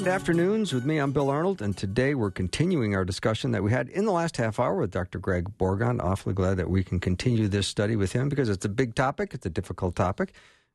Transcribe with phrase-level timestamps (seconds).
[0.00, 0.96] Welcome to Afternoons with me.
[0.96, 4.38] I'm Bill Arnold, and today we're continuing our discussion that we had in the last
[4.38, 5.18] half hour with Dr.
[5.18, 6.02] Greg Bourgond.
[6.02, 9.34] Awfully glad that we can continue this study with him because it's a big topic,
[9.34, 10.32] it's a difficult topic.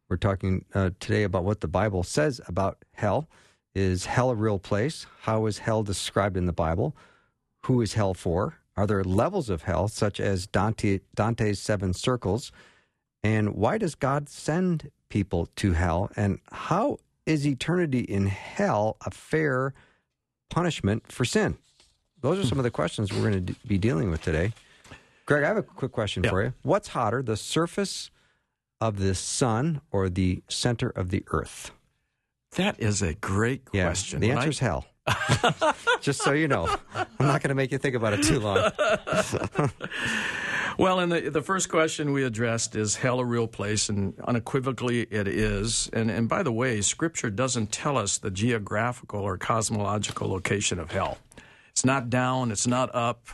[0.09, 3.27] We're talking uh, today about what the Bible says about hell.
[3.73, 5.07] Is hell a real place?
[5.21, 6.95] How is hell described in the Bible?
[7.63, 8.59] Who is hell for?
[8.77, 12.51] Are there levels of hell, such as Dante, Dante's seven circles?
[13.23, 16.11] And why does God send people to hell?
[16.15, 19.73] And how is eternity in hell a fair
[20.49, 21.57] punishment for sin?
[22.21, 24.53] Those are some of the questions we're going to be dealing with today.
[25.25, 26.29] Greg, I have a quick question Yeah.
[26.29, 26.53] for you.
[26.63, 28.09] What's hotter, the surface
[28.81, 31.71] of the sun or the center of the earth?
[32.55, 34.19] That is a great Yeah, question.
[34.21, 34.85] The When answer I- is hell.
[36.01, 38.57] Just so you know, I'm not going to make you think about it too long.
[40.77, 43.87] Well, and the, the first question we addressed is hell a real place?
[43.87, 45.89] And unequivocally, it is.
[45.93, 50.91] And, and by the way, Scripture doesn't tell us the geographical or cosmological location of
[50.91, 51.17] hell.
[51.69, 53.27] It's not down, it's not up.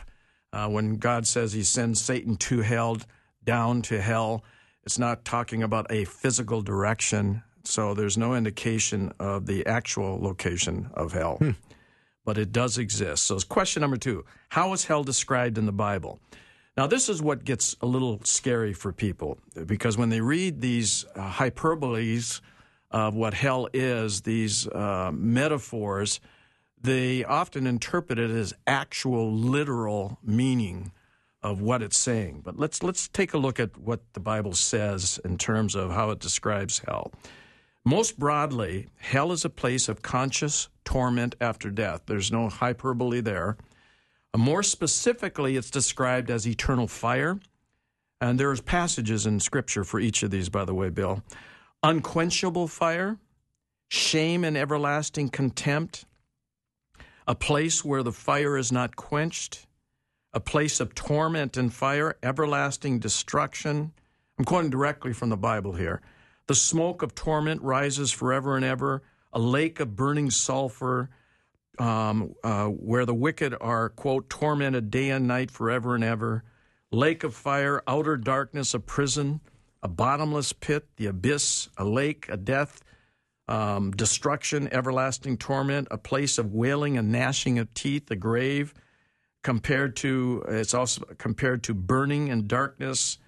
[0.52, 2.98] Uh, when God says he sends Satan to hell,
[3.44, 4.44] down to hell,
[4.84, 7.42] it's not talking about a physical direction.
[7.64, 11.38] So there's no indication of the actual location of hell.
[12.24, 13.24] But it does exist.
[13.24, 16.20] So, question number two How is hell described in the Bible?
[16.76, 21.04] Now, this is what gets a little scary for people because when they read these
[21.14, 22.40] uh, hyperboles
[22.90, 26.20] of what hell is, these uh, metaphors,
[26.80, 30.92] they often interpret it as actual literal meaning
[31.42, 32.40] of what it's saying.
[32.44, 36.10] But let's let's take a look at what the Bible says in terms of how
[36.10, 37.12] it describes hell.
[37.84, 42.02] Most broadly, hell is a place of conscious torment after death.
[42.06, 43.56] There's no hyperbole there.
[44.36, 47.38] More specifically, it's described as eternal fire.
[48.20, 51.22] And there's passages in Scripture for each of these, by the way, Bill.
[51.82, 53.18] Unquenchable fire,
[53.88, 56.04] shame and everlasting contempt,
[57.26, 59.66] a place where the fire is not quenched,
[60.32, 63.92] a place of torment and fire, everlasting destruction.
[64.38, 66.00] I'm quoting directly from the Bible here.
[66.46, 71.10] The smoke of torment rises forever and ever, a lake of burning sulfur,
[71.78, 76.44] um, uh, where the wicked are, quote, tormented day and night forever and ever,
[76.90, 79.40] lake of fire, outer darkness, a prison,
[79.82, 82.82] a bottomless pit, the abyss, a lake, a death,
[83.48, 88.72] um, destruction, everlasting torment, a place of wailing and gnashing of teeth, a grave,
[89.42, 93.18] compared to, it's also compared to burning and darkness.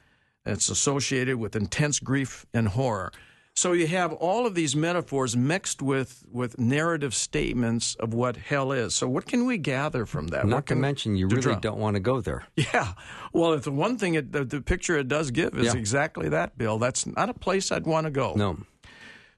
[0.47, 3.13] It's associated with intense grief and horror.
[3.57, 8.73] So you have all of these metaphors mixed with, with narrative statements of what hell
[8.73, 8.97] is.
[8.97, 10.45] So what can we gather from that?
[10.47, 12.45] Not to mention, you really don't want to go there.
[12.57, 12.95] Yeah.
[13.33, 15.79] Well, if the one thing, it, the, the picture it does give is Yeah.
[15.79, 16.79] exactly that, Bill.
[16.79, 18.35] That's not a place I'd want to go.
[18.35, 18.59] No.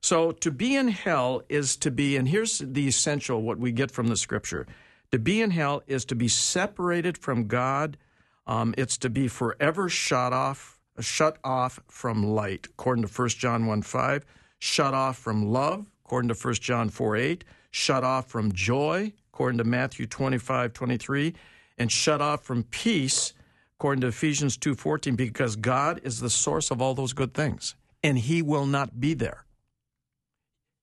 [0.01, 3.91] So to be in hell is to be, and here's the essential what we get
[3.91, 4.67] from the scripture.
[5.13, 7.99] To be in hell is to be separated from God.
[8.47, 13.67] Um, it's to be forever shut off, shut off from light, according to 1 John
[13.67, 14.25] 1 5.
[14.59, 17.45] Shut off from love, according to 1 John 4 8.
[17.71, 21.35] Shut off from joy, according to Matthew 25 23.
[21.79, 23.35] And shut off from peace,
[23.79, 27.75] according to Ephesians 2 14, because God is the source of all those good things.
[28.03, 29.45] And He will not be there.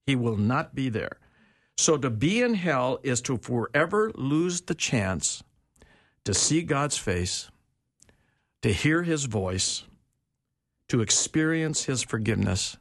[0.05, 1.17] He will not be there.
[1.77, 5.43] So to be in hell is to forever lose the chance
[6.25, 7.49] to see God's face,
[8.61, 9.83] to hear his voice,
[10.93, 12.77] to experience his forgiveness,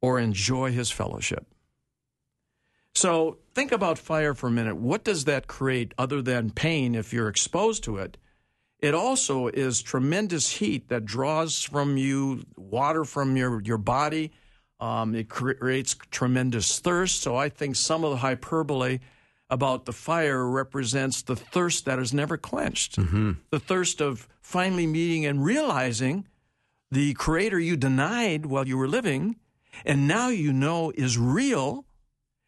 [0.00, 1.46] or enjoy his fellowship.
[2.94, 4.78] So think about fire for a minute.
[4.78, 8.16] What does that create other than pain if you're exposed to it?
[8.78, 14.32] It also is tremendous heat that draws from you water from your, your body.
[14.80, 17.20] Um, it cre- creates tremendous thirst.
[17.20, 19.00] So I think some of the hyperbole
[19.50, 22.96] about the fire represents the thirst that is never quenched.
[23.50, 26.26] The thirst of finally meeting and realizing
[26.90, 29.36] the creator you denied while you were living,
[29.84, 31.84] and now you know is real,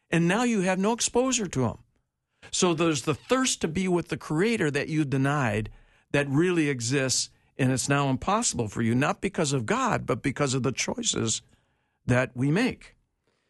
[0.09, 1.77] and now you have no exposure to him.
[2.51, 5.69] So there's the thirst to be with the creator that you denied
[6.11, 10.53] that really exists, and it's now impossible for you, not because of God, but because
[10.53, 11.41] of the choices
[12.07, 12.95] that we make.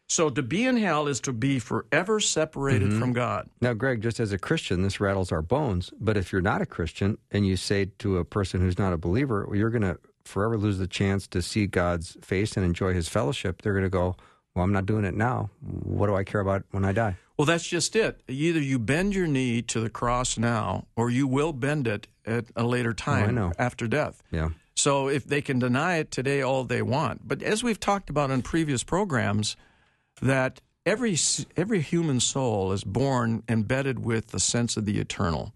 [0.10, 3.00] So to be in hell is to be forever separated Mm-hmm.
[3.00, 3.50] from God.
[3.62, 5.90] Now, Greg, just as a Christian, this rattles our bones.
[6.02, 8.98] But if you're not a Christian and you say to a person who's not a
[8.98, 9.98] believer, well, you're going to
[10.32, 13.90] forever lose the chance to see God's face and enjoy his fellowship, they're going to
[13.90, 14.16] go,
[14.56, 15.50] Well, I'm not doing it now.
[15.62, 17.18] What do I care about when I die?
[17.38, 18.22] Well, that's just it.
[18.28, 22.46] Either you bend your knee to the cross now, or you will bend it at
[22.56, 23.52] a later oh, time know.
[23.58, 24.22] after death.
[24.32, 24.50] Yeah.
[24.76, 27.28] So if they can deny it today all they want.
[27.28, 29.56] But as we've talked about in previous programs,
[30.22, 31.18] that every
[31.58, 35.54] every human soul is born embedded with the sense of the eternal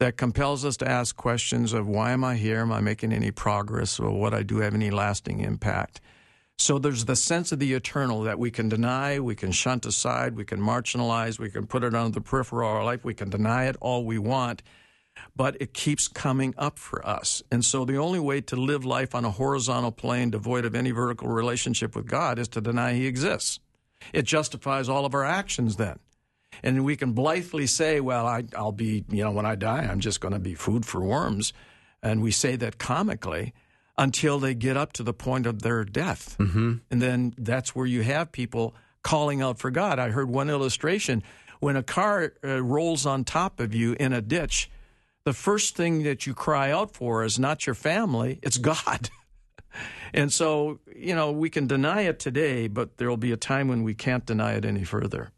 [0.00, 2.60] that compels us to ask questions of why am I here?
[2.60, 4.00] Am I making any progress?
[4.00, 6.00] Or what I do have any lasting impact?
[6.56, 10.36] So there's the sense of the eternal that we can deny, we can shunt aside,
[10.36, 13.30] we can marginalize, we can put it on the peripheral of our life, we can
[13.30, 14.62] deny it all we want,
[15.36, 17.42] but it keeps coming up for us.
[17.50, 20.90] And so the only way to live life on a horizontal plane devoid of any
[20.90, 23.60] vertical relationship with God is to deny He exists.
[24.12, 25.98] It justifies all of our actions then.
[26.62, 30.00] And we can blithely say, well, I, I'll be, you know, when I die, I'm
[30.00, 31.52] just going to be food for worms.
[32.02, 33.54] And we say that comically
[33.96, 36.36] until they get up to the point of their death.
[36.38, 36.76] Mm-hmm.
[36.90, 39.98] And then that's where you have people calling out for God.
[39.98, 41.22] I heard one illustration
[41.60, 44.70] when a car uh, rolls on top of you in a ditch,
[45.24, 49.10] the first thing that you cry out for is not your family, it's God.
[50.14, 53.68] and so, you know, we can deny it today, but there will be a time
[53.68, 55.30] when we can't deny it any further.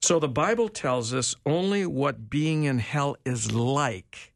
[0.00, 4.32] So the Bible tells us only what being in hell is like.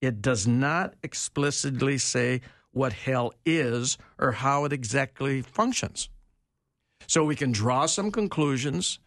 [0.00, 6.10] It does not explicitly say what hell is or how it exactly functions.
[7.06, 8.98] So we can draw some conclusions.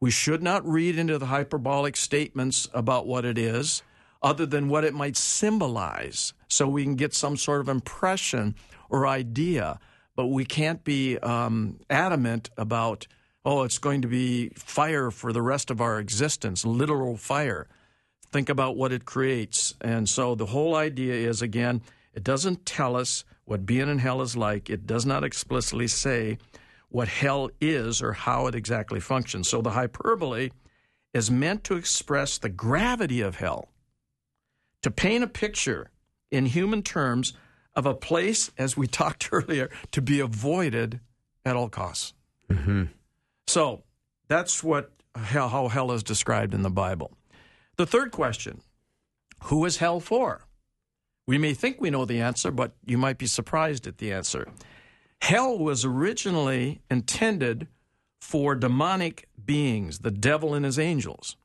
[0.00, 3.82] We should not read into the hyperbolic statements about what it is,
[4.22, 8.54] other than what it might symbolize, so we can get some sort of impression
[8.88, 9.78] or idea.
[10.16, 13.06] But we can't be um, adamant about,
[13.44, 17.68] oh, it's going to be fire for the rest of our existence, literal fire.
[18.30, 19.74] Think about what it creates.
[19.80, 21.82] And so the whole idea is again,
[22.14, 26.38] it doesn't tell us what being in hell is like, it does not explicitly say
[26.88, 29.48] what hell is or how it exactly functions.
[29.48, 30.50] So the hyperbole
[31.12, 33.68] is meant to express the gravity of hell,
[34.82, 35.90] to paint a picture
[36.30, 37.32] in human terms
[37.74, 41.00] of a place, as we talked earlier, to be avoided
[41.44, 42.12] at all costs.
[42.50, 42.84] Mm-hmm.
[43.50, 43.82] So
[44.28, 47.10] that's what hell, how hell is described in the Bible.
[47.78, 48.60] The third question
[49.46, 50.46] Who is hell for?
[51.26, 54.46] We may think we know the answer, but you might be surprised at the answer.
[55.20, 57.66] Hell was originally intended
[58.20, 61.36] for demonic beings, the devil and his angels.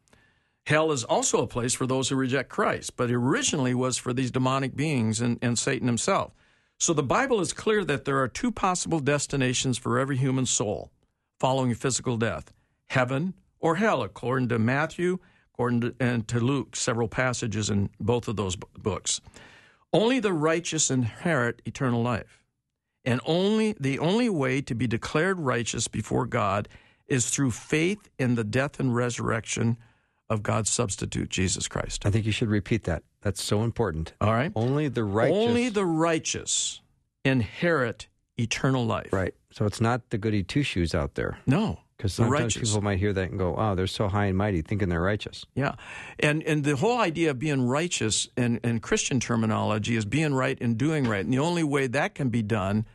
[0.67, 4.29] Hell is also a place for those who reject Christ, but originally was for these
[4.29, 6.33] demonic beings and, and Satan himself.
[6.77, 10.91] So the Bible is clear that there are two possible destinations for every human soul
[11.39, 12.51] following physical death
[12.87, 15.17] heaven or hell, according to Matthew
[15.55, 19.21] according to, and to Luke, several passages in both of those books.
[19.93, 22.43] Only the righteous inherit eternal life.
[23.05, 26.67] And only the only way to be declared righteous before God
[27.07, 29.77] is through faith in the death and resurrection
[30.29, 32.05] of God's substitute, Jesus Christ.
[32.05, 33.03] I think you should repeat that.
[33.21, 34.13] That's so important.
[34.19, 34.51] All right?
[34.55, 35.37] Only the righteous.
[35.37, 36.81] Only the righteous
[37.23, 39.11] inherit eternal life.
[39.11, 39.33] Right.
[39.51, 41.37] So it's not the goody two shoes out there.
[41.45, 41.79] No.
[41.97, 44.89] Because sometimes people might hear that and go, "Oh, they're so high and mighty, thinking
[44.89, 45.75] they're righteous." Yeah,
[46.19, 50.57] and and the whole idea of being righteous in, in Christian terminology is being right
[50.59, 52.85] and doing right, and the only way that can be done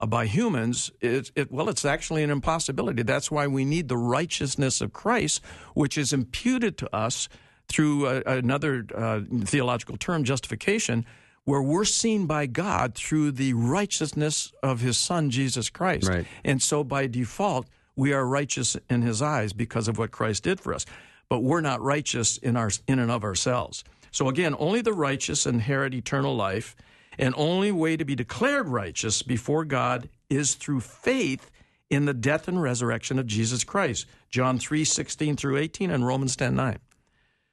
[0.00, 3.02] uh, by humans is it well, it's actually an impossibility.
[3.02, 5.42] That's why we need the righteousness of Christ,
[5.74, 7.28] which is imputed to us
[7.68, 11.04] through uh, another uh, theological term, justification,
[11.46, 16.26] where we're seen by God through the righteousness of His Son Jesus Christ, Right.
[16.44, 20.60] and so by default we are righteous in his eyes because of what Christ did
[20.60, 20.84] for us.
[21.30, 23.84] But we're not righteous in our in and of ourselves.
[24.10, 26.76] So again, only the righteous inherit eternal life,
[27.18, 31.50] and only way to be declared righteous before God is through faith
[31.88, 34.06] in the death and resurrection of Jesus Christ.
[34.30, 36.78] John 3, 16 through 18 and Romans 10, 9.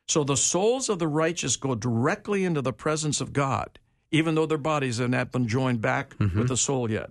[0.08, 3.80] So the souls of the righteous go directly into the presence of God,
[4.14, 7.10] even though their bodies have not been joined back with the soul yet.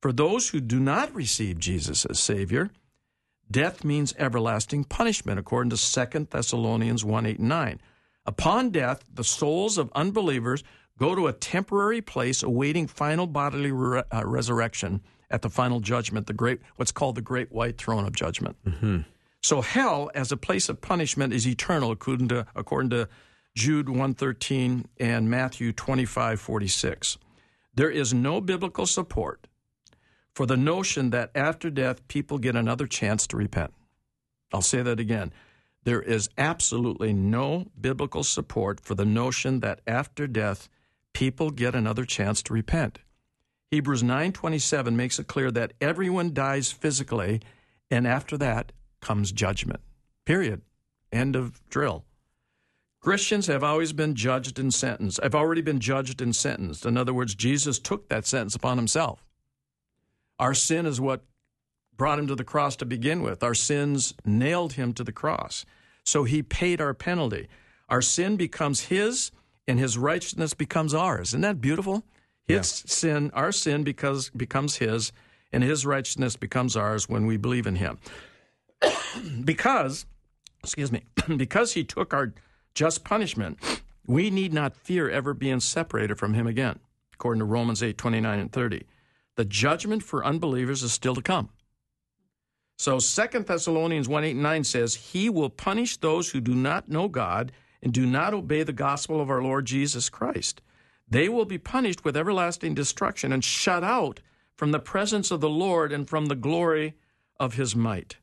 [0.00, 2.70] For those who do not receive Jesus as Savior,
[3.50, 7.80] death means everlasting punishment, according to 2 Thessalonians 1 8 and 9.
[8.26, 10.62] Upon death, the souls of unbelievers
[10.98, 16.26] go to a temporary place awaiting final bodily re- uh, resurrection at the final judgment,
[16.26, 18.56] the great, what's called the Great White Throne of Judgment.
[19.42, 23.08] So hell, as a place of punishment, is eternal, according to, according to
[23.54, 27.18] Jude 113 and Matthew 25 46.
[27.74, 29.46] There is no biblical support
[30.34, 33.72] for the notion that after death people get another chance to repent.
[34.52, 35.32] I'll say that again.
[35.84, 40.68] There is absolutely no biblical support for the notion that after death
[41.12, 43.00] people get another chance to repent.
[43.70, 47.40] Hebrews 9:27 makes it clear that everyone dies physically
[47.90, 49.80] and after that comes judgment.
[50.24, 50.62] Period.
[51.10, 52.04] End of drill.
[53.02, 55.18] Christians have always been judged and sentenced.
[55.22, 56.86] I've already been judged and sentenced.
[56.86, 59.24] In other words, Jesus took that sentence upon himself.
[60.38, 61.24] Our sin is what
[61.96, 63.42] brought him to the cross to begin with.
[63.42, 65.64] Our sins nailed him to the cross.
[66.04, 67.48] So he paid our penalty.
[67.88, 69.32] Our sin becomes his,
[69.66, 71.30] and his righteousness becomes ours.
[71.30, 72.04] Isn't that beautiful?
[72.44, 72.92] His yeah.
[72.92, 75.12] sin, our sin, because becomes his,
[75.52, 77.98] and his righteousness becomes ours when we believe in him.
[79.44, 80.06] because,
[80.62, 81.02] excuse me,
[81.36, 82.32] because he took our
[82.74, 83.58] just punishment,
[84.06, 86.78] we need not fear ever being separated from him again,
[87.14, 88.86] according to Romans 8, 29 and 30.
[89.36, 91.50] The judgment for unbelievers is still to come.
[92.76, 96.88] So 2 Thessalonians 1 8 and 9 says, He will punish those who do not
[96.88, 97.52] know God
[97.82, 100.62] and do not obey the gospel of our Lord Jesus Christ.
[101.08, 104.20] They will be punished with everlasting destruction and shut out
[104.56, 106.94] from the presence of the Lord and from the glory
[107.38, 108.16] of his might.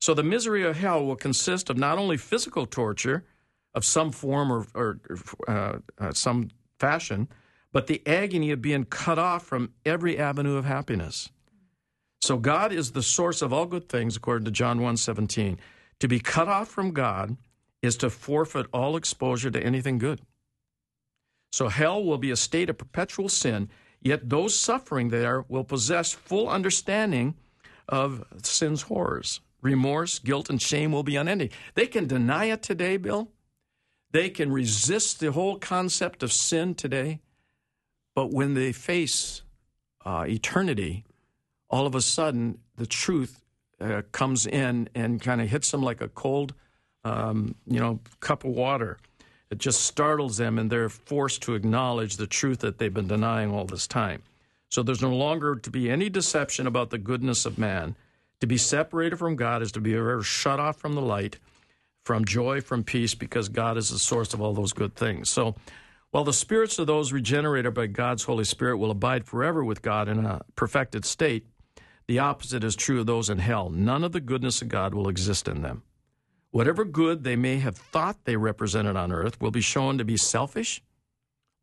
[0.00, 3.24] So the misery of hell will consist of not only physical torture
[3.76, 4.98] of some form or, or
[5.46, 6.48] uh, uh, some
[6.80, 7.28] fashion,
[7.72, 11.28] but the agony of being cut off from every avenue of happiness.
[12.22, 15.58] So God is the source of all good things, according to John 1:17.
[16.00, 17.36] To be cut off from God
[17.82, 20.22] is to forfeit all exposure to anything good.
[21.52, 23.68] So hell will be a state of perpetual sin,
[24.00, 27.34] yet those suffering there will possess full understanding
[27.88, 29.40] of sin's horrors.
[29.62, 31.50] Remorse, guilt, and shame will be unending.
[31.74, 33.30] They can deny it today, Bill.
[34.10, 37.20] They can resist the whole concept of sin today.
[38.14, 39.42] But when they face
[40.04, 41.04] uh, eternity,
[41.68, 43.44] all of a sudden the truth
[43.80, 46.54] uh, comes in and kind of hits them like a cold,
[47.04, 48.98] um, you know, cup of water.
[49.50, 53.52] It just startles them, and they're forced to acknowledge the truth that they've been denying
[53.52, 54.22] all this time.
[54.68, 57.96] So there's no longer to be any deception about the goodness of man.
[58.40, 61.38] To be separated from God is to be ever shut off from the light,
[62.06, 65.28] from joy, from peace, because God is the source of all those good things.
[65.28, 65.56] So
[66.12, 70.08] while the spirits of those regenerated by God's Holy Spirit will abide forever with God
[70.08, 71.46] in a perfected state,
[72.06, 73.70] the opposite is true of those in hell.
[73.70, 75.82] None of the goodness of God will exist in them.
[76.52, 80.16] Whatever good they may have thought they represented on earth will be shown to be
[80.16, 80.80] selfish,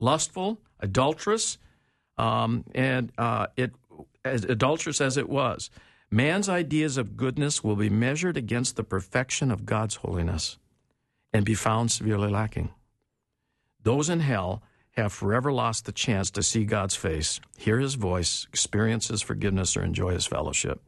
[0.02, 1.58] lustful, adulterous,
[2.18, 3.72] um, and uh, it
[4.26, 5.70] as adulterous as it was.
[6.14, 10.60] Man's ideas of goodness will be measured against the perfection of God's holiness
[11.34, 12.70] and be found severely lacking.
[13.82, 18.46] Those in hell have forever lost the chance to see God's face, hear his voice,
[18.50, 20.84] experience his forgiveness, or enjoy his fellowship.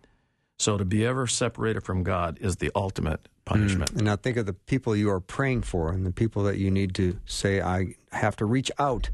[0.59, 3.93] So to be ever separated from God is the ultimate punishment.
[3.93, 3.95] Mm.
[3.95, 6.69] And now think of the people you are praying for and the people that you
[6.69, 9.09] need to say, I have to reach out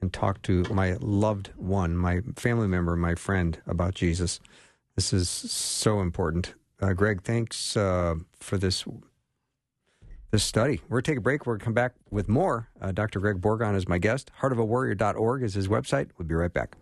[0.00, 4.40] and talk to my loved one, my family member, my friend about Jesus.
[4.96, 6.54] This is so important.
[6.80, 8.84] Uh, Greg, thanks uh, for this
[10.30, 10.80] this study.
[10.88, 11.46] We're going to take a break.
[11.46, 12.68] We're going to come back with more.
[12.80, 13.20] Uh, Dr.
[13.20, 14.30] Greg Bourgond is my guest.
[14.40, 16.08] Heartofawarrior.org is his website.
[16.18, 16.76] We'll be right back.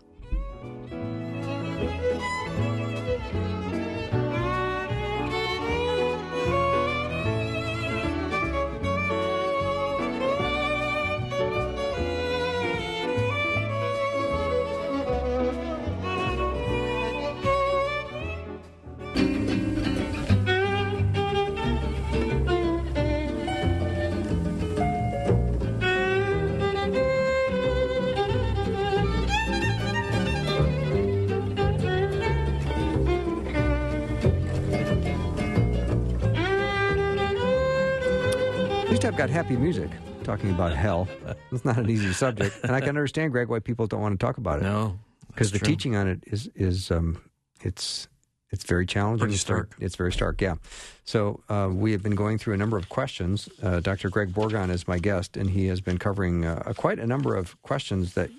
[39.11, 39.91] I've got happy music
[40.23, 41.09] talking about hell.
[41.51, 44.25] It's not an easy subject, and I can understand, Greg, why people don't want to
[44.25, 44.63] talk about it.
[44.63, 45.67] No, because the true.
[45.67, 47.21] teaching on it is is um,
[47.61, 48.07] it's
[48.51, 49.27] it's very challenging.
[49.27, 49.75] Pretty stark.
[49.81, 50.41] It's very, stark.
[50.41, 50.55] Yeah.
[51.03, 53.49] So uh, we have been going through a number of questions.
[53.61, 54.11] Uh, Dr.
[54.11, 57.61] Greg Bourgond is my guest, and he has been covering uh, quite a number of
[57.63, 58.31] questions that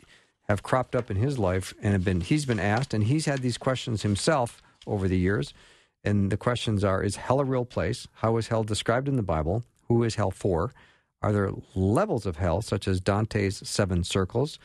[0.48, 3.40] have cropped up in his life and have been he's been asked, and he's had
[3.40, 5.54] these questions himself over the years.
[6.02, 8.08] And the questions are: Is hell a real place?
[8.14, 9.66] How is hell described in the Bible?
[9.92, 10.74] Who is hell for?
[11.22, 14.58] Are there levels of hell, such as Dante's seven circles?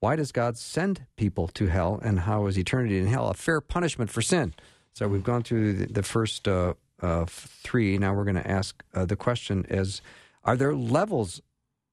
[0.00, 3.60] Why does God send people to hell, and how is eternity in hell a fair
[3.60, 4.54] punishment for sin?
[4.92, 7.96] So we've gone through the, first uh, uh, three.
[7.96, 10.02] Now we're going to ask uh, the question: Is
[10.42, 11.40] are there levels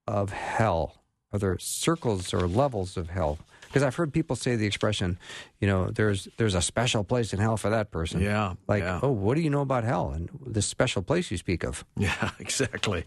[0.08, 0.96] of hell?
[1.32, 3.38] Are there circles or levels of hell?
[3.70, 5.16] Because I've heard people say the expression,
[5.60, 8.20] you know, there's there's a special place in hell for that person.
[8.20, 8.54] Yeah.
[8.66, 8.98] Like, yeah.
[9.00, 11.84] oh, what do you know about hell and this special place you speak of?
[11.96, 13.04] Yeah, exactly.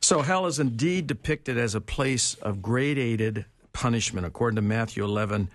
[0.00, 5.48] So hell is indeed depicted as a place of gradated punishment, according to Matthew 11,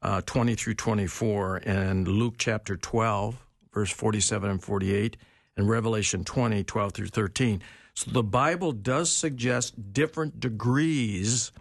[0.00, 3.36] uh, 20 through 24, and Luke chapter 12,
[3.74, 5.18] verse 47 and 48,
[5.58, 7.62] and Revelation 20, 12 through 13.
[7.94, 11.52] So the Bible does suggest different degrees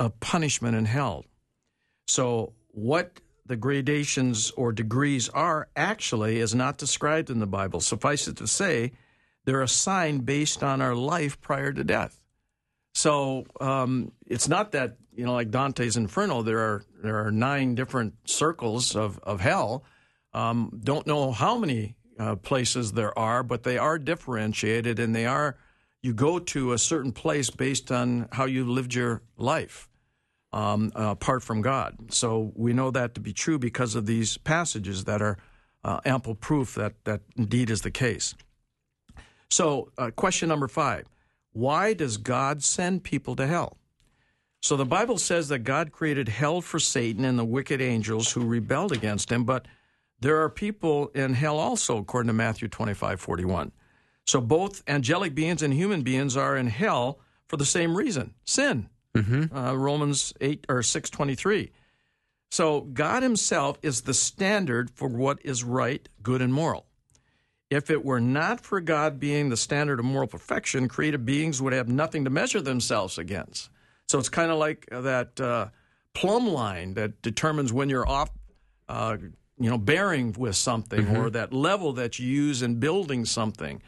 [0.00, 1.24] of punishment in hell.
[2.06, 7.80] So what the gradations or degrees are actually is not described in the Bible.
[7.80, 8.92] Suffice it to say,
[9.44, 12.18] they're assigned based on our life prior to death.
[12.94, 17.74] So um, it's not that you know, like Dante's Inferno, there are there are nine
[17.74, 19.84] different circles of of hell.
[20.32, 25.26] Um, don't know how many uh, places there are, but they are differentiated, and they
[25.26, 25.56] are
[26.02, 29.88] you go to a certain place based on how you lived your life
[30.54, 31.96] um, uh, apart from God.
[32.12, 35.36] So we know that to be true because of these passages that are
[35.82, 38.34] uh, ample proof that that indeed is the case.
[39.50, 41.06] So, uh, question number five
[41.52, 43.76] why does God send people to hell?
[44.60, 48.46] So the Bible says that God created hell for Satan and the wicked angels who
[48.46, 49.66] rebelled against him, but
[50.20, 53.72] there are people in hell also, according to Matthew 25 41.
[54.26, 58.88] So both angelic beings and human beings are in hell for the same reason sin.
[59.14, 59.56] Mm-hmm.
[59.56, 61.70] Uh, Romans 8 or 623.
[62.50, 66.86] So God Himself is the standard for what is right, good, and moral.
[67.70, 71.72] If it were not for God being the standard of moral perfection, created beings would
[71.72, 73.70] have nothing to measure themselves against.
[74.08, 75.68] So it's kind of like that uh,
[76.12, 78.30] plumb line that determines when you're off,
[78.88, 79.16] uh,
[79.58, 81.16] you know, bearing with something mm-hmm.
[81.16, 83.82] or that level that you use in building something.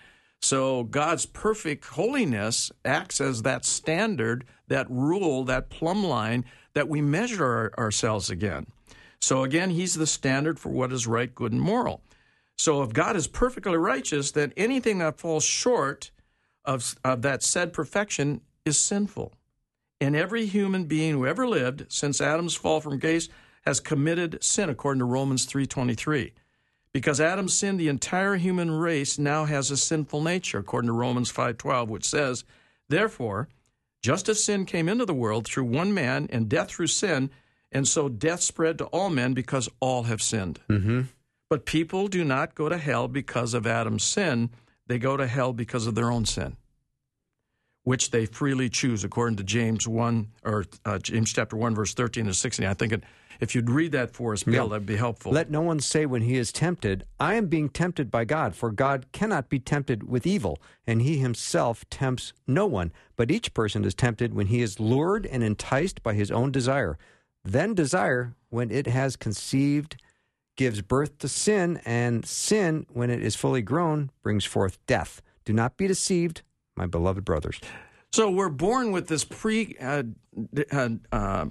[0.46, 7.00] So God's perfect holiness acts as that standard, that rule, that plumb line that we
[7.00, 8.68] measure our, ourselves again.
[9.20, 12.00] So again, He's the standard for what is right, good, and moral.
[12.56, 16.12] So if God is perfectly righteous, then anything that falls short
[16.64, 19.32] of, of that said perfection is sinful.
[20.00, 23.28] And every human being who ever lived since Adam's fall from grace
[23.62, 26.30] has committed sin, according to Romans 3.23.
[26.96, 31.30] Because Adam sinned, the entire human race now has a sinful nature, according to Romans
[31.30, 32.42] 5.12, which says,
[32.88, 33.50] Therefore,
[34.00, 37.28] just as sin came into the world through one man, and death through sin,
[37.70, 40.58] and so death spread to all men because all have sinned.
[40.70, 41.02] Mm-hmm.
[41.50, 44.48] But people do not go to hell because of Adam's sin,
[44.86, 46.56] they go to hell because of their own sin
[47.86, 52.26] which they freely choose, according to James one or uh, James chapter one, verse thirteen
[52.26, 52.66] and sixteen.
[52.66, 53.04] I think it,
[53.40, 54.70] if you'd read that for us, Bill, yeah.
[54.70, 55.32] that'd be helpful.
[55.32, 58.70] Let no one say when he is tempted, "I am being tempted by God," for
[58.70, 62.92] God cannot be tempted with evil, and He Himself tempts no one.
[63.16, 66.98] But each person is tempted when he is lured and enticed by his own desire.
[67.44, 70.00] Then desire, when it has conceived,
[70.56, 75.22] gives birth to sin, and sin, when it is fully grown, brings forth death.
[75.44, 76.42] Do not be deceived
[76.76, 77.60] my beloved brothers.
[78.12, 80.04] So we're born with this pre uh,
[80.72, 81.46] uh, uh,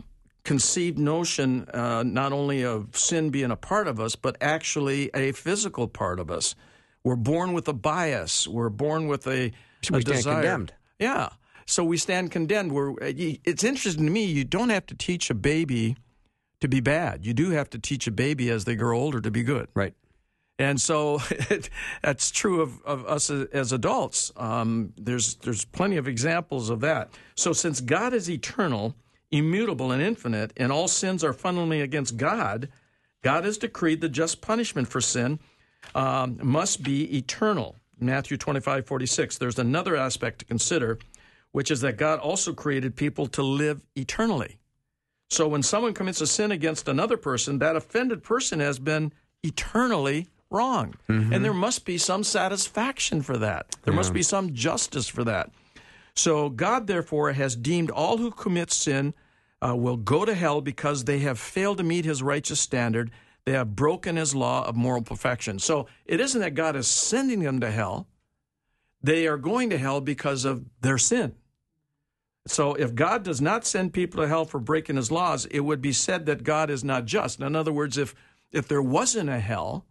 [0.46, 5.34] conceived notion uh, not only of sin being a part of us, but actually a
[5.34, 6.56] physical part of us.
[7.04, 8.48] We're born with a bias.
[8.48, 9.52] We're born with a,
[9.92, 10.36] we a stand desire.
[10.36, 10.74] condemned.
[11.00, 11.30] Yeah.
[11.66, 12.72] So we stand condemned.
[12.72, 12.96] We're, uh,
[13.44, 14.26] it's interesting to me.
[14.26, 15.98] You don't have to teach a baby
[16.62, 17.26] to be bad.
[17.26, 19.68] You do have to teach a baby as they grow older to be good.
[19.74, 19.94] Right.
[20.58, 21.20] And so
[22.02, 24.32] that's true of, of us as adults.
[24.38, 27.10] Um, there's, there's plenty of examples of that.
[27.36, 28.96] So, since God is eternal,
[29.36, 32.70] immutable, and infinite, and all sins are fundamentally against God,
[33.22, 35.40] God has decreed the just punishment for sin
[35.94, 37.76] um, must be eternal.
[38.00, 39.38] Matthew 25, 46.
[39.38, 41.00] There's another aspect to consider,
[41.52, 44.58] which is that God also created people to live eternally.
[45.30, 49.12] So, when someone commits a sin against another person, that offended person has been
[49.44, 50.96] eternally wrong.
[51.10, 51.34] Mm-hmm.
[51.34, 53.76] And there must be some satisfaction for that.
[53.84, 53.98] There yeah.
[53.98, 55.52] must be some justice for that.
[56.16, 59.14] So God, therefore, has deemed all who commit sin
[59.66, 63.12] uh, will go to hell because they have failed to meet his righteous standard.
[63.46, 65.60] They have broken his law of moral perfection.
[65.60, 68.08] So it isn't that God is sending them to hell.
[69.02, 71.36] They are going to hell because of their sin.
[72.48, 75.82] So if God does not send people to hell for breaking his laws, it would
[75.82, 77.40] be said that God is not just.
[77.40, 78.14] In other words, if
[78.52, 79.86] if there wasn't a hell,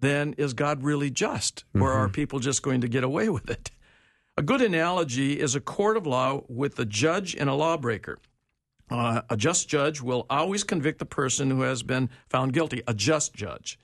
[0.00, 1.64] then is God really just?
[1.68, 1.82] Mm-hmm.
[1.82, 2.12] Or are mm-hmm.
[2.12, 3.70] people just going to get away with it?
[4.36, 8.18] A good analogy is a court of law with a judge and a lawbreaker.
[8.90, 12.94] Uh, a just judge will always convict the person who has been found guilty, a
[12.94, 13.78] just judge.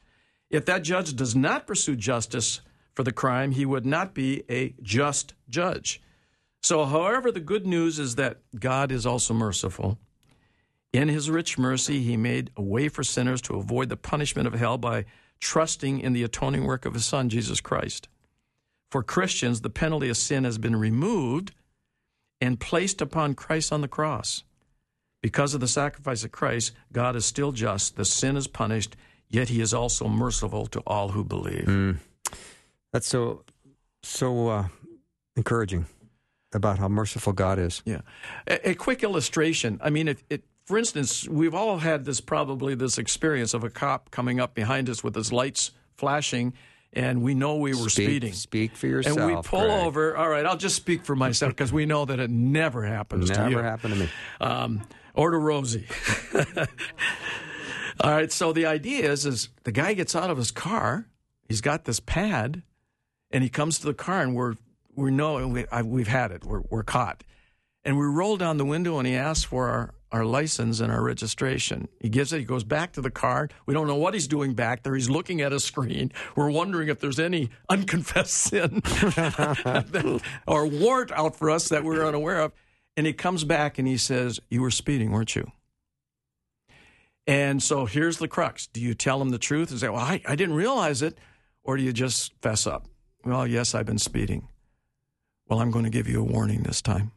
[0.51, 2.61] If that judge does not pursue justice
[2.95, 6.01] for the crime, he would not be a just judge.
[6.63, 9.99] So, however, the good news is that God is also merciful.
[10.93, 14.55] In his rich mercy, he made a way for sinners to avoid the punishment of
[14.55, 15.05] hell by
[15.41, 18.09] trusting in the atoning work of his Son, Jesus Christ.
[18.91, 21.53] For Christians, the penalty of sin has been removed
[22.41, 24.45] and placed upon Christ on the cross.
[25.25, 28.95] Because of the sacrifice of Christ, God is still just, the sin is punished,
[29.31, 31.65] yet he is also merciful to all who believe.
[31.65, 31.97] Mm.
[32.93, 33.43] That's so
[34.03, 34.67] so uh,
[35.35, 35.87] encouraging
[36.53, 37.83] about how merciful God is.
[37.87, 38.03] Yeah.
[38.47, 39.81] A, a quick illustration.
[39.83, 43.71] I mean, it, it, for instance, we've all had this probably this experience of a
[43.71, 46.53] cop coming up behind us with his lights flashing
[46.95, 48.33] and we know we were speak, speeding.
[48.33, 49.19] Speak for yourself.
[49.19, 49.85] And we pull Greg.
[49.85, 50.17] over.
[50.17, 53.45] All right, I'll just speak for myself because we know that it never happens never
[53.45, 53.59] to you.
[53.59, 54.09] happened to me.
[54.41, 54.83] Um,
[55.15, 55.87] or to Rosie.
[58.01, 61.07] All right, so the idea is, is the guy gets out of his car.
[61.49, 62.63] He's got this pad,
[63.31, 64.55] and he comes to the car, and we're
[64.97, 66.45] we know we, I, we've had it.
[66.45, 67.23] We're we're caught,
[67.85, 71.03] and we roll down the window, and he asks for our our license and our
[71.03, 71.89] registration.
[72.01, 72.39] He gives it.
[72.39, 73.49] He goes back to the car.
[73.67, 74.95] We don't know what he's doing back there.
[74.95, 76.13] He's looking at a screen.
[76.37, 78.81] We're wondering if there's any unconfessed sin
[80.47, 82.53] or warrant out for us that we're unaware of.
[82.97, 85.51] And he comes back and he says, "You were speeding, weren't you?"
[87.27, 90.21] And so here's the crux: Do you tell him the truth and say, "Well, I,
[90.27, 91.19] I didn't realize it,"
[91.63, 92.87] or do you just fess up?
[93.25, 94.49] Well, yes, I've been speeding.
[95.49, 97.13] Well, I'm going to give you a warning this time.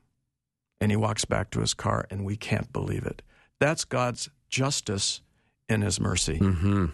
[0.80, 3.22] And he walks back to his car, and we can't believe it.
[3.60, 5.22] That's God's justice
[5.68, 6.38] and his mercy.
[6.40, 6.86] Mm-hmm.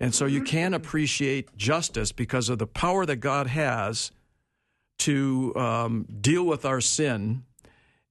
[0.00, 4.10] And so you can appreciate justice because of the power that God has
[4.98, 7.44] to um, deal with our sin,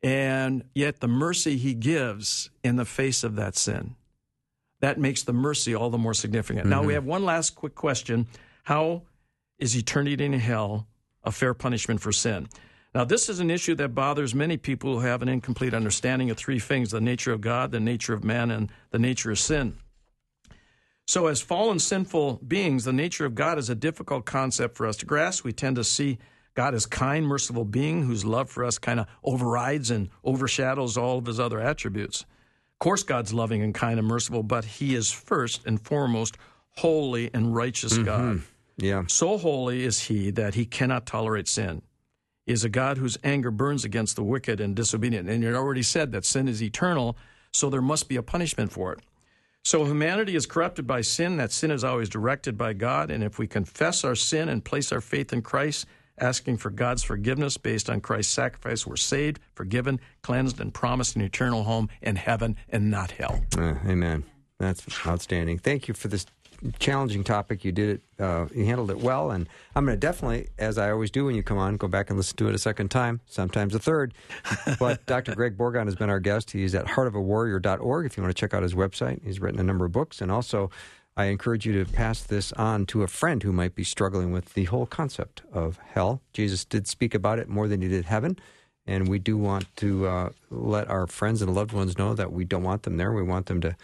[0.04, 3.96] and yet the mercy he gives in the face of that sin.
[4.80, 6.68] That makes the mercy all the more significant.
[6.68, 6.94] Now, we mm-hmm.
[6.96, 8.28] have one last quick question
[8.64, 9.04] How
[9.60, 10.88] is eternity in hell
[11.24, 12.48] a fair punishment for sin?
[12.94, 16.38] Now, this is an issue that bothers many people who have an incomplete understanding of
[16.38, 19.78] three things the nature of God, the nature of man, and the nature of sin.
[21.06, 24.98] So, as fallen, sinful beings, the nature of God is a difficult concept for us
[24.98, 25.44] to grasp.
[25.44, 26.18] We tend to see
[26.54, 31.18] God as kind, merciful being whose love for us kind of overrides and overshadows all
[31.18, 32.22] of his other attributes.
[32.22, 36.38] Of course, God's loving and kind and merciful, but he is first and foremost
[36.78, 38.04] holy and righteous mm-hmm.
[38.04, 38.42] God.
[38.78, 39.04] Yeah.
[39.08, 41.84] So holy is he that he cannot tolerate sin.
[42.46, 45.30] He is a God whose anger burns against the wicked and disobedient.
[45.30, 47.16] And you already said that sin is eternal,
[47.54, 49.00] so there must be a punishment for it.
[49.64, 51.38] So humanity is corrupted by sin.
[51.38, 53.12] That sin is always directed by God.
[53.12, 55.86] And if we confess our sin and place our faith in Christ,
[56.22, 61.22] asking for God's forgiveness based on Christ's sacrifice, we're saved, forgiven, cleansed, and promised an
[61.22, 63.42] eternal home in heaven and not hell.
[63.58, 64.24] Uh, amen.
[64.60, 65.58] That's outstanding.
[65.58, 66.26] Thank you for this
[66.80, 67.66] challenging topic.
[67.66, 68.24] You did it.
[68.24, 71.36] Uh, you handled it well, and I'm going to definitely, as I always do when
[71.36, 74.14] you come on, go back and listen to it a second time, sometimes a third.
[74.80, 75.34] But Dr.
[75.36, 76.52] Greg Bourgond has been our guest.
[76.52, 79.24] He's at heartofawarrior.org if you want to check out his website.
[79.24, 80.70] He's written a number of books, and also
[81.18, 84.54] I encourage you to pass this on to a friend who might be struggling with
[84.54, 86.22] the whole concept of hell.
[86.34, 88.38] Jesus did speak about it more than he did heaven.
[88.88, 92.46] And we do want to uh, let our friends and loved ones know that we
[92.46, 93.12] don't want them there.
[93.12, 93.76] We want them to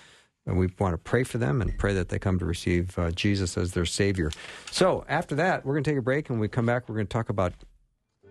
[0.47, 3.11] and we want to pray for them and pray that they come to receive uh,
[3.11, 4.31] Jesus as their Savior.
[4.71, 6.95] So after that, we're going to take a break, and when we come back, we're
[6.95, 7.53] going to talk about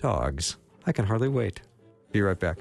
[0.00, 0.56] dogs.
[0.86, 1.60] I can hardly wait.
[2.12, 2.58] Be right back.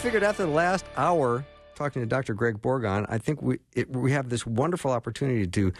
[0.00, 2.32] Figured after the last hour talking to Dr.
[2.32, 5.74] Greg Bourgond, I think we it, we have this wonderful opportunity to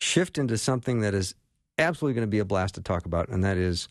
[0.00, 1.36] shift into something that is
[1.78, 3.86] absolutely going to be a blast to talk about, and that is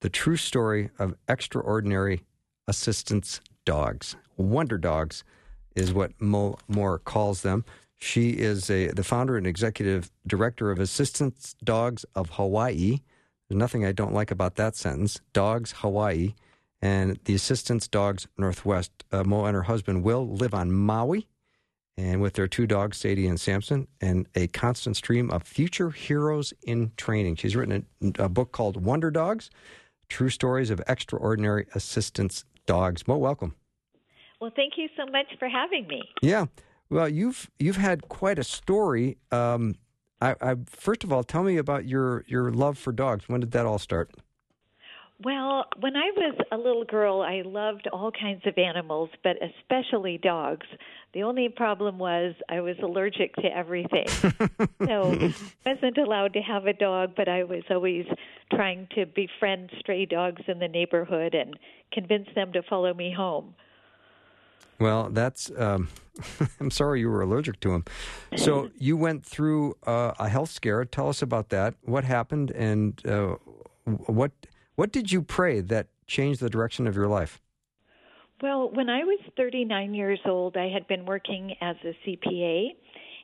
[0.00, 2.24] the true story of extraordinary
[2.68, 4.16] assistance dogs.
[4.38, 5.24] Wonder dogs
[5.76, 7.66] is what Mo Maurer calls them.
[7.98, 13.00] She is a the founder and executive director of Assistance Dogs of Hawaii.
[13.48, 15.20] There's nothing I don't like about that sentence.
[15.34, 16.32] Dogs Hawaii
[16.80, 18.92] and the Assistance Dogs Northwest.
[19.10, 21.28] Uh, Mo and her husband Will live on Maui,
[21.96, 26.52] and with their two dogs, Sadie and Samson, and a constant stream of future heroes
[26.62, 27.36] in training.
[27.36, 29.50] She's written a, a book called Wonder Dogs:
[30.08, 33.08] True Stories of Extraordinary Assistance Dogs.
[33.08, 33.54] Mo, welcome.
[34.40, 36.02] Well, thank you so much for having me.
[36.22, 36.46] Yeah.
[36.90, 39.18] Well, you've you've had quite a story.
[39.30, 39.74] Um,
[40.20, 43.28] I, I first of all, tell me about your your love for dogs.
[43.28, 44.10] When did that all start?
[45.24, 50.16] Well, when I was a little girl, I loved all kinds of animals, but especially
[50.16, 50.66] dogs.
[51.12, 54.06] The only problem was I was allergic to everything.
[54.86, 55.18] so
[55.66, 58.06] I wasn't allowed to have a dog, but I was always
[58.54, 61.58] trying to befriend stray dogs in the neighborhood and
[61.92, 63.54] convince them to follow me home.
[64.78, 65.50] Well, that's.
[65.56, 65.88] Um,
[66.60, 67.84] I'm sorry you were allergic to them.
[68.36, 70.84] So you went through uh, a health scare.
[70.84, 71.74] Tell us about that.
[71.82, 73.36] What happened, and uh,
[73.84, 74.30] what
[74.78, 77.40] what did you pray that changed the direction of your life?
[78.40, 82.68] Well, when I was 39 years old, I had been working as a CPA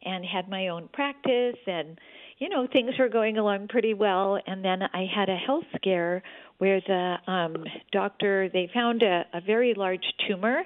[0.05, 1.97] and had my own practice, and
[2.39, 4.37] you know things were going along pretty well.
[4.49, 6.25] And then I had a health scare
[6.59, 10.65] where the um, doctor they found a, a very large tumor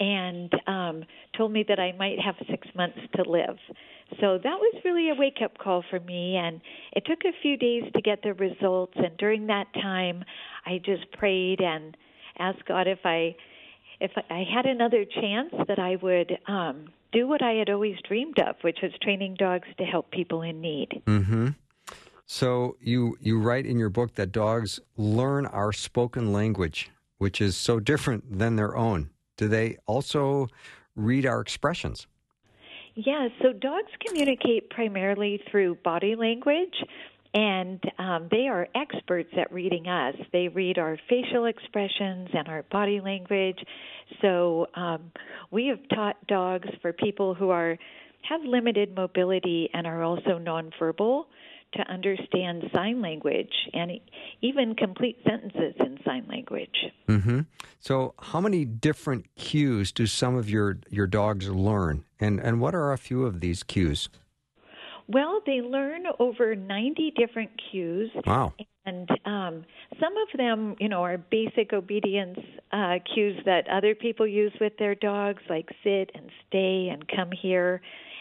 [0.00, 1.04] and um,
[1.36, 3.56] told me that I might have six months to live.
[4.20, 6.36] So that was really a wake up call for me.
[6.36, 6.60] And
[6.92, 8.94] it took a few days to get the results.
[8.96, 10.24] And during that time,
[10.66, 11.96] I just prayed and
[12.38, 13.34] asked God if I
[14.00, 18.38] if I had another chance that I would um, do what I had always dreamed
[18.40, 21.02] of, which was training dogs to help people in need.
[21.06, 21.48] Mm-hmm.
[22.26, 27.56] So you you write in your book that dogs learn our spoken language, which is
[27.56, 29.10] so different than their own.
[29.36, 30.48] Do they also
[30.96, 32.06] read our expressions?
[32.94, 36.74] Yeah, so dogs communicate primarily through body language,
[37.34, 40.14] and um, they are experts at reading us.
[40.32, 43.58] They read our facial expressions and our body language.
[44.22, 45.10] So um,
[45.50, 47.76] we have taught dogs for people who are
[48.28, 51.24] have limited mobility and are also nonverbal
[51.76, 53.92] to understand sign language and
[54.42, 56.86] even complete sentences in sign language.
[57.08, 57.40] Mm-hmm.
[57.80, 62.74] So, how many different cues do some of your your dogs learn, and and what
[62.74, 64.08] are a few of these cues?
[65.06, 68.10] Well, they learn over 90 different cues.
[68.26, 68.54] Wow.
[68.86, 69.64] And um,
[70.00, 72.38] some of them, you know, are basic obedience
[72.72, 77.30] uh, cues that other people use with their dogs, like sit and stay and come
[77.32, 77.80] here.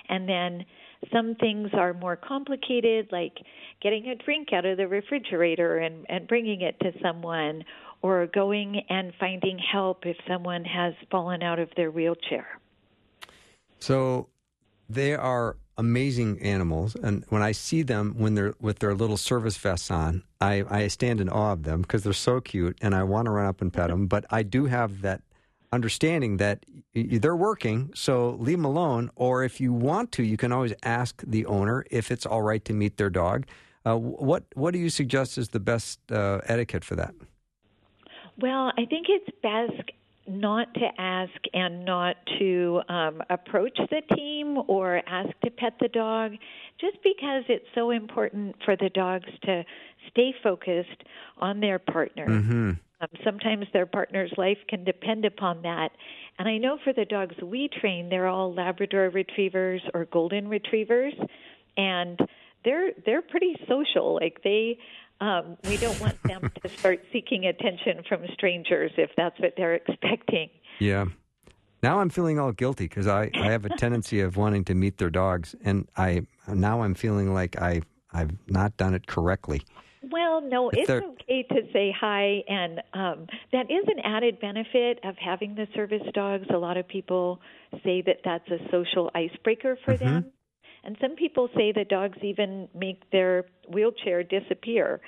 [0.09, 0.65] And then
[1.11, 3.37] some things are more complicated, like
[3.81, 7.63] getting a drink out of the refrigerator and, and bringing it to someone,
[8.01, 12.45] or going and finding help if someone has fallen out of their wheelchair.
[13.79, 14.27] So
[14.89, 19.57] they are amazing animals, and when I see them when they're with their little service
[19.57, 23.03] vests on, I, I stand in awe of them because they're so cute, and I
[23.03, 24.07] want to run up and pet them.
[24.07, 25.21] But I do have that
[25.73, 29.09] understanding that they're working, so leave them alone.
[29.15, 32.63] Or if you want to, you can always ask the owner if it's all right
[32.65, 33.45] to meet their dog.
[33.85, 37.13] Uh, what what do you suggest is the best uh, etiquette for that?
[38.37, 39.91] Well, I think it's best
[40.25, 45.89] not to ask and not to um, approach the team or ask to pet the
[45.89, 46.31] dog,
[46.79, 49.65] just because it's so important for the dogs to
[50.09, 51.03] stay focused
[51.37, 52.27] on their partner.
[52.27, 52.71] Mm-hmm.
[53.03, 55.89] Um, sometimes their partner's life can depend upon that.
[56.39, 61.13] And I know for the dogs we train, they're all Labrador retrievers or golden retrievers,
[61.77, 62.19] and
[62.65, 64.15] they're they're pretty social.
[64.15, 64.77] Like they,
[65.21, 69.75] um, we don't want them to start seeking attention from strangers if that's what they're
[69.75, 70.49] expecting.
[70.79, 71.05] Yeah.
[71.81, 74.97] Now I'm feeling all guilty because I, I have a tendency of wanting to meet
[74.97, 79.61] their dogs, and I now I'm feeling like I I've not done it correctly.
[80.11, 85.15] Well, no, it's okay to say hi, and um, that is an added benefit of
[85.17, 86.45] having the service dogs.
[86.53, 87.39] A lot of people
[87.83, 90.05] say that that's a social icebreaker for Mm-hmm.
[90.05, 90.25] them,
[90.83, 94.99] and some people say the dogs even make their wheelchair disappear,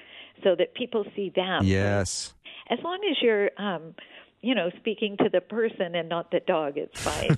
[0.44, 1.66] so that people see them.
[1.66, 2.34] Yes.
[2.70, 3.96] As long as you're, um,
[4.42, 7.38] you know, speaking to the person and not the dog, it's fine.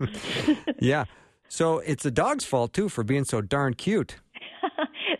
[0.78, 1.04] Yeah.
[1.48, 4.16] So it's the dog's fault too for being so darn cute.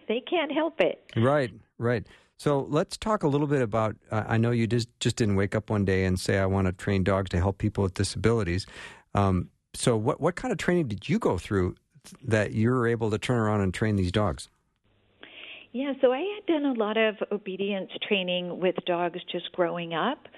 [0.08, 1.04] They can't help it.
[1.16, 2.06] Right, right.
[2.36, 3.96] So let's talk a little bit about.
[4.10, 6.66] Uh, I know you just just didn't wake up one day and say, "I want
[6.66, 8.66] to train dogs to help people with disabilities."
[9.14, 11.76] Um, so, what what kind of training did you go through
[12.22, 14.48] that you were able to turn around and train these dogs?
[15.72, 20.28] Yeah, so I had done a lot of obedience training with dogs just growing up,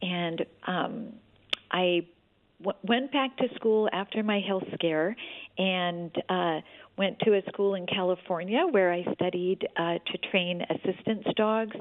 [0.00, 1.12] and um,
[1.70, 2.06] I
[2.62, 5.16] w- went back to school after my health scare
[5.58, 6.60] and uh,
[6.96, 11.76] went to a school in California where I studied uh, to train assistance dogs,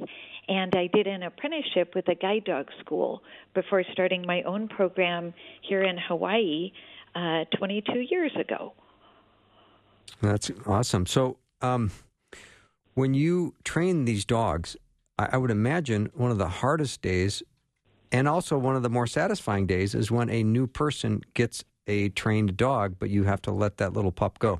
[0.48, 3.22] and I did an apprenticeship with a guide dog school
[3.54, 6.72] before starting my own program here in Hawaii
[7.16, 8.74] uh, 22 years ago.
[10.22, 11.06] That's awesome.
[11.06, 11.92] So, um,
[12.96, 14.78] when you train these dogs,
[15.18, 17.44] I, I would imagine one of the hardest days,
[18.12, 22.10] and also one of the more satisfying days, is when a new person gets a
[22.10, 24.60] trained dog, but you have to let that little pup go.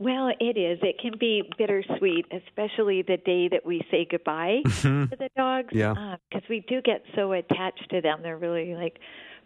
[0.00, 0.78] Well, it is.
[0.82, 5.68] It can be bittersweet, especially the day that we say goodbye to the dogs.
[5.68, 5.78] Mm-hmm.
[5.78, 6.16] Yeah.
[6.30, 8.20] Because we do get so attached to them.
[8.22, 8.98] They're really like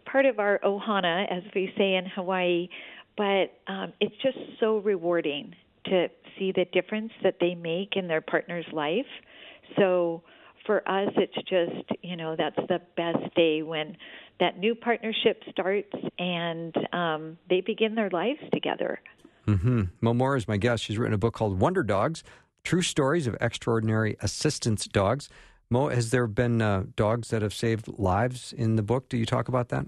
[0.05, 2.69] part of our ohana, as we say in Hawaii.
[3.17, 5.55] But um, it's just so rewarding
[5.87, 6.07] to
[6.39, 9.05] see the difference that they make in their partner's life.
[9.77, 10.23] So
[10.65, 13.97] for us, it's just, you know, that's the best day when
[14.39, 18.99] that new partnership starts and um, they begin their lives together.
[19.47, 19.83] Mm-hmm.
[20.01, 20.83] Mo Maurer is my guest.
[20.83, 22.23] She's written a book called Wonder Dogs
[22.63, 25.29] True Stories of Extraordinary Assistance Dogs.
[25.69, 29.09] Mo, has there been uh, dogs that have saved lives in the book?
[29.09, 29.85] Do you talk about that?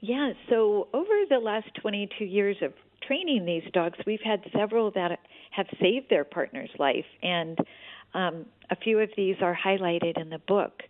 [0.00, 2.72] Yeah, so over the last 22 years of
[3.06, 5.18] training these dogs, we've had several that
[5.50, 7.58] have saved their partner's life, and
[8.12, 10.82] um, a few of these are highlighted in the book.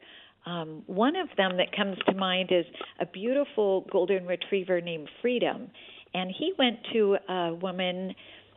[0.47, 2.67] Um, one of them that comes to mind is
[3.01, 5.71] a beautiful golden retriever named Freedom,
[6.15, 8.15] and he went to a woman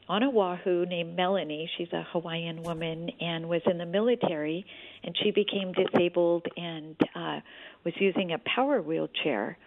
[0.10, 1.70] on Oahu named Melanie.
[1.78, 4.65] She's a Hawaiian woman and was in the military,
[5.04, 7.39] and she became disabled and uh,
[7.84, 9.58] was using a power wheelchair.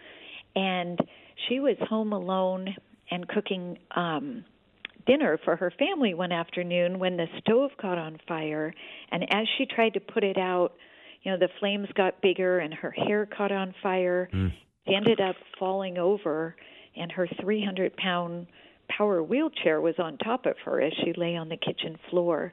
[0.57, 0.99] And
[1.49, 2.75] she was home alone
[3.11, 4.45] and cooking um,
[5.07, 8.73] dinner for her family one afternoon when the stove caught on fire.
[9.11, 10.75] And as she tried to put it out,
[11.23, 14.29] you know, the flames got bigger and her hair caught on fire.
[14.87, 16.57] She ended up falling over,
[17.01, 18.47] and her 300 pound
[18.89, 22.53] power wheelchair was on top of her as she lay on the kitchen floor.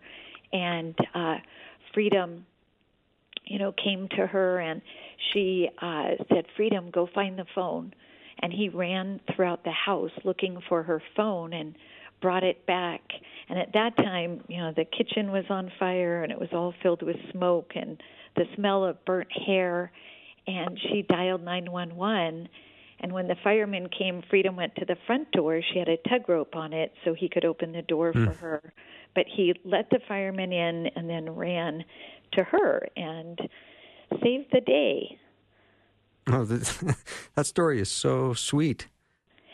[0.54, 1.36] And uh,
[1.94, 2.46] Freedom,
[3.46, 4.82] you know, came to her and
[5.34, 7.94] she uh, said, Freedom, go find the phone.
[8.40, 11.76] And he ran throughout the house looking for her phone and
[12.22, 13.02] brought it back.
[13.50, 16.74] And at that time, you know, the kitchen was on fire and it was all
[16.84, 18.02] filled with smoke and
[18.36, 19.92] the smell of burnt hair.
[20.46, 22.48] And she dialed 911.
[23.00, 25.62] And when the firemen came, Freedom went to the front door.
[25.74, 28.38] She had a tug rope on it so he could open the door for mm.
[28.38, 28.74] her.
[29.14, 31.84] But he let the firemen in and then ran
[32.34, 33.40] to her and
[34.24, 35.20] saved the day.
[36.28, 36.98] Oh, that,
[37.36, 38.88] that story is so sweet.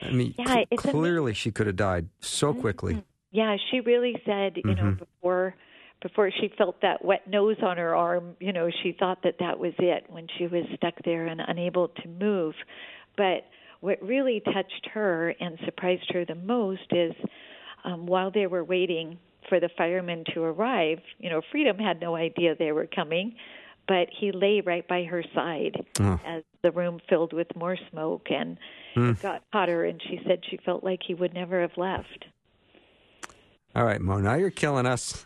[0.02, 1.00] I mean, Yeah, cl- it's amazing.
[1.00, 2.62] clearly she could have died so mm-hmm.
[2.62, 3.04] quickly.
[3.32, 5.04] Yeah, she really said, you know, mm-hmm.
[5.04, 5.56] before
[6.02, 9.58] before she felt that wet nose on her arm, you know, she thought that that
[9.58, 12.54] was it when she was stuck there and unable to move.
[13.18, 13.46] But
[13.82, 17.14] what really touched her and surprised her the most is
[17.84, 19.18] um, while they were waiting
[19.50, 23.36] for the firemen to arrive, you know, Freedom had no idea they were coming,
[23.88, 26.20] but he lay right by her side Oh.
[26.26, 28.58] as the room filled with more smoke and
[28.96, 32.26] it got hotter and she said she felt like he would never have left.
[33.76, 35.26] All right, Mo, now you're killing us.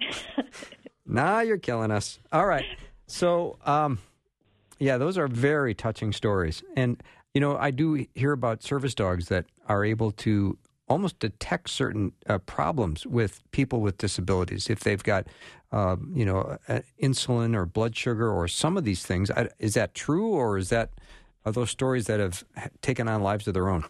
[1.06, 2.18] now you're killing us.
[2.32, 2.66] All right.
[3.06, 4.00] So, um,
[4.80, 6.64] yeah, those are very touching stories.
[6.76, 7.02] And,
[7.38, 10.58] you know, I do hear about service dogs that are able to
[10.90, 14.72] almost detect certain uh, problems with people with disabilities.
[14.72, 15.28] If they've got,
[15.72, 19.30] uh, you know, uh, insulin or blood sugar or some of these things.
[19.30, 20.90] I, is that true or is that,
[21.46, 22.44] are those stories that have
[22.82, 23.86] taken on lives of their own?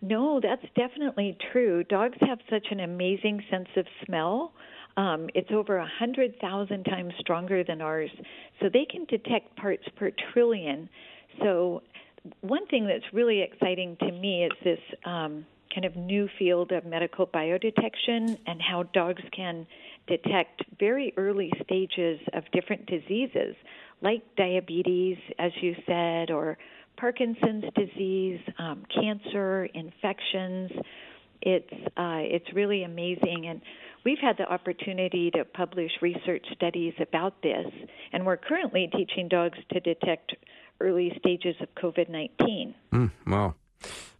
[0.00, 1.84] No, that's definitely true.
[1.84, 4.54] Dogs have such an amazing sense of smell.
[4.96, 8.10] Um, it's over a hundred thousand times stronger than ours,
[8.58, 10.88] so they can detect parts per trillion.
[11.42, 11.82] So,
[12.40, 16.84] one thing that's really exciting to me is this um, kind of new field of
[16.84, 19.66] medical biodetection and how dogs can
[20.06, 23.54] detect very early stages of different diseases,
[24.02, 26.58] like diabetes, as you said, or
[26.96, 30.70] Parkinson's disease, um, cancer, infections.
[31.42, 33.62] It's uh, it's really amazing, and
[34.04, 37.66] we've had the opportunity to publish research studies about this,
[38.12, 40.34] and we're currently teaching dogs to detect
[40.80, 42.74] early stages of COVID nineteen.
[42.92, 43.54] Mm, wow.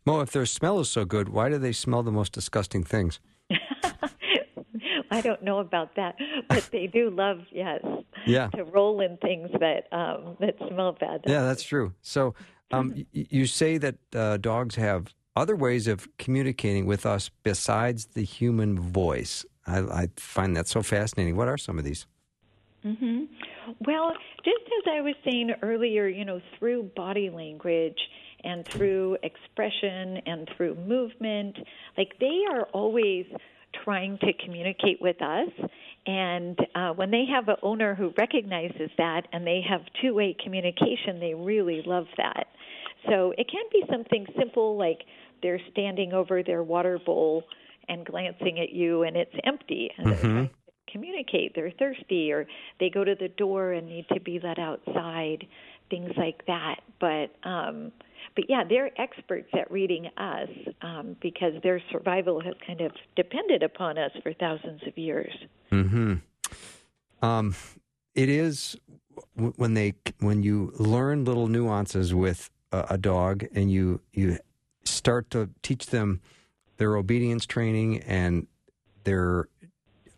[0.07, 3.21] Mo, if their smell is so good, why do they smell the most disgusting things?
[5.11, 6.15] I don't know about that,
[6.49, 7.81] but they do love yes
[8.27, 8.49] Yeah.
[8.55, 11.23] to roll in things that um, that smell bad.
[11.27, 11.93] Yeah, that's true.
[12.03, 12.35] So
[12.71, 18.07] um, y- you say that uh, dogs have other ways of communicating with us besides
[18.15, 19.45] the human voice.
[19.67, 21.37] I, I find that so fascinating.
[21.37, 22.07] What are some of these?
[22.83, 23.25] hmm
[23.87, 24.13] Well,
[24.45, 27.99] just as I was saying earlier, you know, through body language
[28.45, 31.57] and through expression and through movement,
[31.97, 33.27] like they are always
[33.85, 35.49] trying to communicate with us.
[36.07, 40.37] And uh, when they have an owner who recognizes that and they have two way
[40.43, 42.47] communication, they really love that.
[43.09, 45.01] So it can be something simple like
[45.43, 47.45] they're standing over their water bowl
[47.89, 50.51] and glancing at you and it's empty and to
[50.93, 52.47] communicate they're thirsty or
[52.79, 55.47] they go to the door and need to be let outside
[55.89, 57.93] things like that but um
[58.37, 60.49] but yeah, they're experts at reading us
[60.83, 65.33] um, because their survival has kind of depended upon us for thousands of years.
[65.71, 66.15] Hmm.
[67.23, 67.55] Um,
[68.15, 68.77] it is
[69.35, 74.39] when they when you learn little nuances with a, a dog and you you
[74.85, 76.21] start to teach them
[76.79, 78.47] their obedience training and
[79.05, 79.49] their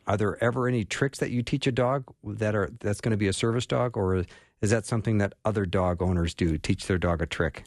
[0.07, 3.17] are there ever any tricks that you teach a dog that are that's going to
[3.17, 4.25] be a service dog or
[4.61, 7.65] is that something that other dog owners do teach their dog a trick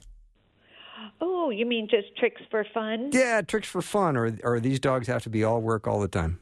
[1.22, 3.10] Oh, you mean just tricks for fun?
[3.14, 6.08] yeah tricks for fun or or these dogs have to be all work all the
[6.08, 6.40] time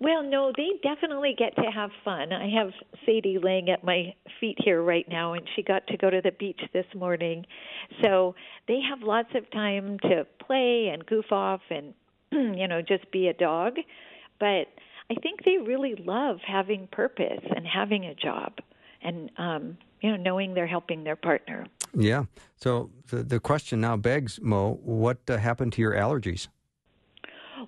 [0.00, 2.32] Well, no, they definitely get to have fun.
[2.32, 2.72] I have
[3.04, 6.32] Sadie laying at my feet here right now, and she got to go to the
[6.32, 7.46] beach this morning.
[8.02, 8.34] So
[8.66, 11.94] they have lots of time to play and goof off and,
[12.32, 13.74] you know, just be a dog.
[14.40, 14.66] But
[15.10, 18.52] I think they really love having purpose and having a job
[19.02, 21.66] and, um, you know, knowing they're helping their partner.
[21.94, 22.24] yeah
[22.56, 26.48] so the the question now begs mo what uh, happened to your allergies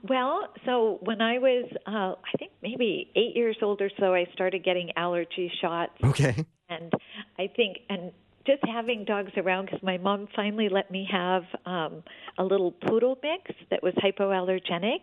[0.02, 4.26] Well, so when I was, uh, I think maybe eight years old or so, I
[4.34, 5.96] started getting allergy shots.
[6.04, 6.92] okay and
[7.38, 8.12] I think and
[8.46, 12.02] just having dogs around because my mom finally let me have um
[12.38, 15.00] a little poodle mix that was hypoallergenic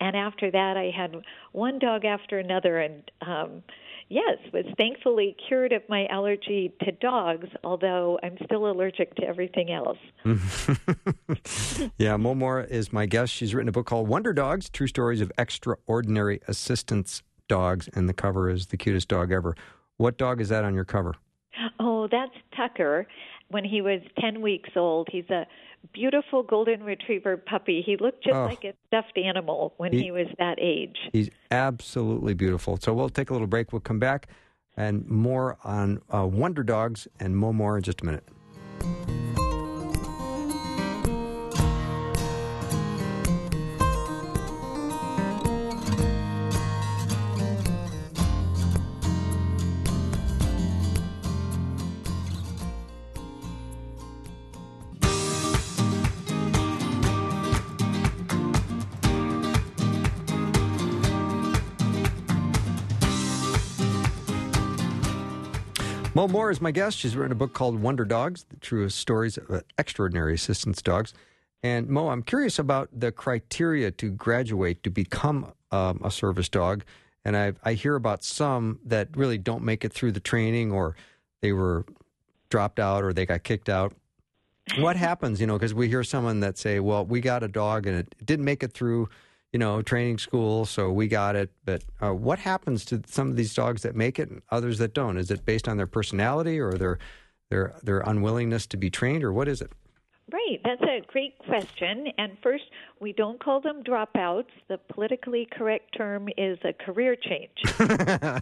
[0.00, 1.14] and after that I had
[1.52, 3.62] one dog after another and um
[4.08, 9.70] yes was thankfully cured of my allergy to dogs although I'm still allergic to everything
[9.70, 9.98] else
[11.98, 13.32] yeah, Mo Maurer is my guest.
[13.32, 18.12] She's written a book called Wonder Dogs True Stories of Extraordinary Assistance Dogs, and the
[18.12, 19.56] cover is the cutest dog ever.
[19.96, 21.14] What dog is that on your cover?
[21.78, 23.06] Oh, that's Tucker.
[23.48, 25.46] When he was 10 weeks old, he's a
[25.92, 27.82] beautiful golden retriever puppy.
[27.84, 28.44] He looked just Oh.
[28.44, 30.96] like a stuffed animal when He- he was that age.
[31.12, 32.76] He's absolutely beautiful.
[32.76, 33.72] So we'll take a little break.
[33.72, 34.28] We'll come back
[34.76, 38.24] and more on uh, Wonder Dogs and Mo Maurer in just a minute.
[66.12, 66.98] Mo Maurer is my guest.
[66.98, 71.14] She's written a book called Wonder Dogs, the truest stories of extraordinary assistance dogs.
[71.62, 76.82] And Mo, I'm curious about the criteria to graduate to become um, a service dog.
[77.24, 80.96] And I, I hear about some that really don't make it through the training or
[81.42, 81.84] they were
[82.48, 83.94] dropped out or they got kicked out.
[84.78, 87.86] What happens, you know, because we hear someone that say, well, we got a dog
[87.86, 89.08] and it didn't make it through,
[89.52, 91.50] you know, training school, so we got it.
[91.64, 94.94] But uh, what happens to some of these dogs that make it and others that
[94.94, 95.16] don't?
[95.16, 96.98] Is it based on their personality or their
[97.50, 99.72] their their unwillingness to be trained, or what is it?
[100.32, 102.06] Right, that's a great question.
[102.18, 102.64] And first,
[103.00, 104.46] we don't call them dropouts.
[104.68, 107.50] The politically correct term is a career change.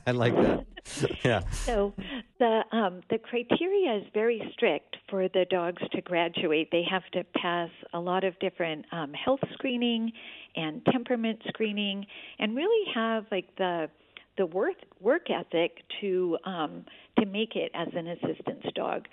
[0.06, 0.64] I like that.
[1.22, 1.40] Yeah.
[1.50, 1.92] so
[2.38, 6.70] the um, the criteria is very strict for the dogs to graduate.
[6.72, 10.12] They have to pass a lot of different um, health screening
[10.56, 12.06] and temperament screening,
[12.38, 13.90] and really have like the
[14.38, 16.84] the work work ethic to um,
[17.18, 19.06] to make it as an assistance dog.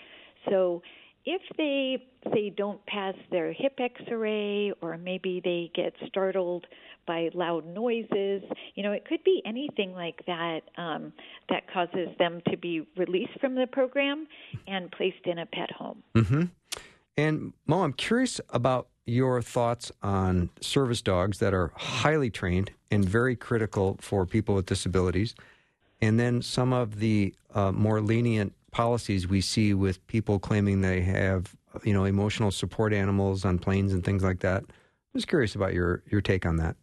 [0.50, 0.82] So
[1.26, 2.04] if they
[2.34, 6.66] say don't pass their hip x-ray or maybe they get startled
[7.08, 8.42] by loud noises
[8.76, 11.14] you know it could be anything like that um,
[11.50, 14.28] that causes them to be released from the program
[14.68, 16.44] and placed in a pet home mm-hmm.
[17.18, 23.06] And Mo, I'm curious about your thoughts on service dogs that are highly trained and
[23.06, 25.36] very critical for people with disabilities,
[26.02, 31.00] and then some of the uh, more lenient policies we see with people claiming they
[31.00, 31.56] have,
[31.86, 34.64] you know, emotional support animals on planes and things like that.
[34.64, 36.76] I'm just curious about your your take on that.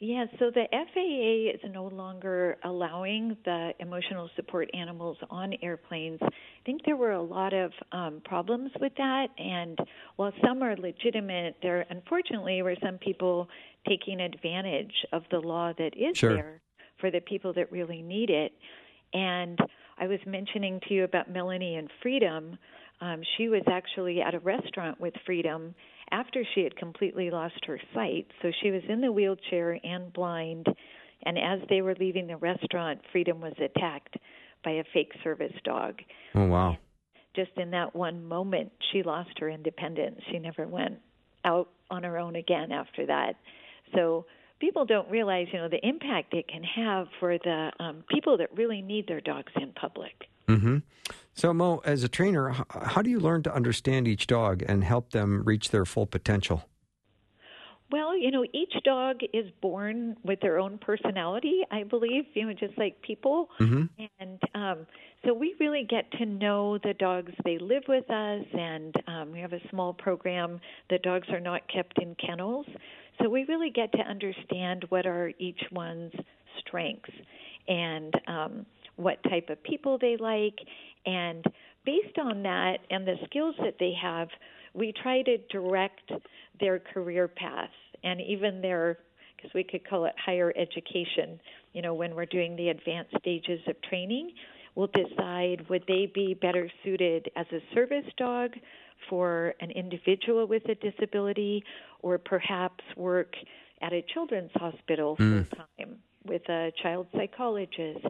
[0.00, 6.20] Yeah, so the FAA is no longer allowing the emotional support animals on airplanes.
[6.22, 6.28] I
[6.64, 9.76] think there were a lot of um, problems with that, and
[10.14, 13.48] while some are legitimate, there unfortunately were some people
[13.88, 16.34] taking advantage of the law that is Sure.
[16.34, 16.60] there
[17.00, 18.52] for the people that really need it.
[19.12, 19.58] And
[19.98, 22.58] I was mentioning to you about Melanie and Freedom.
[23.00, 25.74] Um, she was actually at a restaurant with Freedom
[26.10, 28.26] after she had completely lost her sight.
[28.42, 30.66] So she was in the wheelchair and blind.
[31.24, 34.16] And as they were leaving the restaurant, Freedom was attacked
[34.64, 36.00] by a fake service dog.
[36.34, 36.76] Oh wow!
[37.34, 40.20] Just in that one moment, she lost her independence.
[40.30, 40.98] She never went
[41.44, 43.34] out on her own again after that.
[43.94, 44.26] So
[44.60, 48.56] people don't realize, you know, the impact it can have for the um, people that
[48.56, 50.28] really need their dogs in public.
[50.46, 50.78] hmm
[51.34, 55.10] So, Mo, as a trainer, how do you learn to understand each dog and help
[55.10, 56.68] them reach their full potential?
[57.90, 62.52] Well, you know, each dog is born with their own personality, I believe, you know,
[62.52, 63.48] just like people.
[63.58, 64.04] Mm-hmm.
[64.20, 64.86] And um,
[65.24, 67.32] so we really get to know the dogs.
[67.44, 70.60] They live with us, and um, we have a small program.
[70.90, 72.66] The dogs are not kept in kennels.
[73.20, 76.12] So we really get to understand what are each one's
[76.60, 77.10] strengths
[77.66, 78.66] and um,
[78.96, 80.58] what type of people they like.
[81.06, 81.44] And
[81.84, 84.28] based on that and the skills that they have,
[84.74, 86.12] we try to direct
[86.60, 87.70] their career path
[88.04, 88.98] and even their
[89.36, 91.38] because we could call it higher education
[91.72, 94.32] you know when we're doing the advanced stages of training
[94.78, 98.52] we'll decide would they be better suited as a service dog
[99.10, 101.64] for an individual with a disability
[102.00, 103.34] or perhaps work
[103.82, 105.44] at a children's hospital full
[105.78, 108.06] time with a child psychologist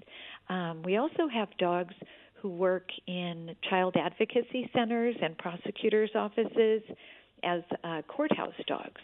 [0.51, 1.95] um, we also have dogs
[2.35, 6.83] who work in child advocacy centers and prosecutors' offices
[7.43, 9.01] as uh, courthouse dogs.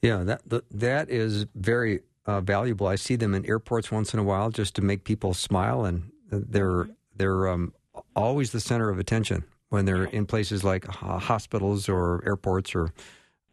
[0.00, 2.86] Yeah, that that is very uh, valuable.
[2.86, 6.10] I see them in airports once in a while just to make people smile, and
[6.32, 7.72] they're they're um,
[8.16, 12.92] always the center of attention when they're in places like uh, hospitals or airports or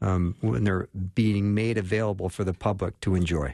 [0.02, 3.54] um, when they're being made available for the public to enjoy.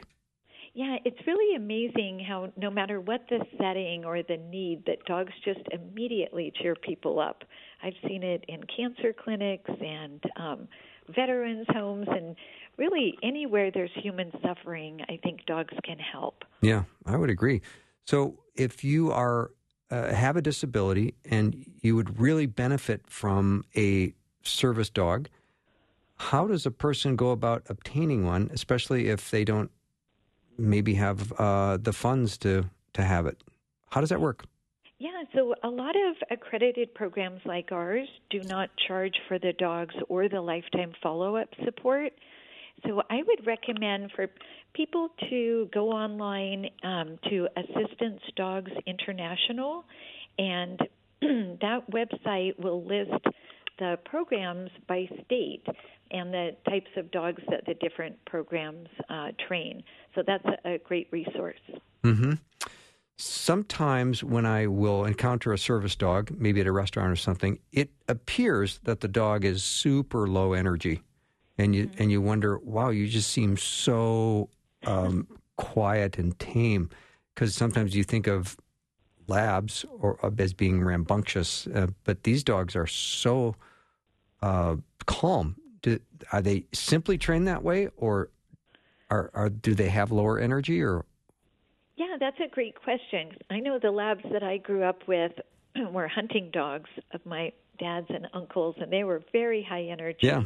[0.74, 5.32] Yeah, it's really amazing how no matter what the setting or the need, that dogs
[5.42, 7.44] just immediately cheer people up.
[7.82, 10.68] I've seen it in cancer clinics and um,
[11.14, 12.36] veterans' homes, and
[12.76, 16.44] really anywhere there's human suffering, I think dogs can help.
[16.60, 17.62] Yeah, I would agree.
[18.06, 19.50] So if you are
[19.90, 25.28] uh, have a disability and you would really benefit from a service dog,
[26.16, 29.70] how does a person go about obtaining one, especially if they don't
[30.56, 33.42] maybe have uh, the funds to to have it?
[33.90, 34.44] How does that work?
[34.98, 39.94] Yeah, so a lot of accredited programs like ours do not charge for the dogs
[40.08, 42.12] or the lifetime follow up support.
[42.84, 44.28] So I would recommend for
[44.74, 49.84] people to go online um, to Assistance Dogs International,
[50.38, 50.78] and
[51.20, 53.24] that website will list
[53.78, 55.66] the programs by state
[56.10, 59.82] and the types of dogs that the different programs uh, train.
[60.14, 61.58] So that's a, great resource.
[62.04, 62.34] Mm-hmm.
[63.18, 67.90] Sometimes when I will encounter a service dog, maybe at a restaurant or something, it
[68.08, 71.02] appears that the dog is super low energy,
[71.58, 74.48] and you and you wonder, wow, you just seem so
[74.84, 75.26] um,
[75.56, 76.90] quiet and tame.
[77.34, 78.56] Because sometimes you think of
[79.28, 83.54] labs or as being rambunctious, uh, but these dogs are so
[84.42, 84.76] uh,
[85.06, 85.56] calm.
[85.82, 85.98] Do,
[86.32, 88.30] are they simply trained that way, or
[89.10, 91.04] are, are do they have lower energy, or
[91.96, 93.32] Yeah, that's a great question.
[93.50, 95.32] I know the labs that I grew up with
[95.92, 100.20] were hunting dogs of my dad's and uncles, and they were very high energy.
[100.22, 100.44] yeah,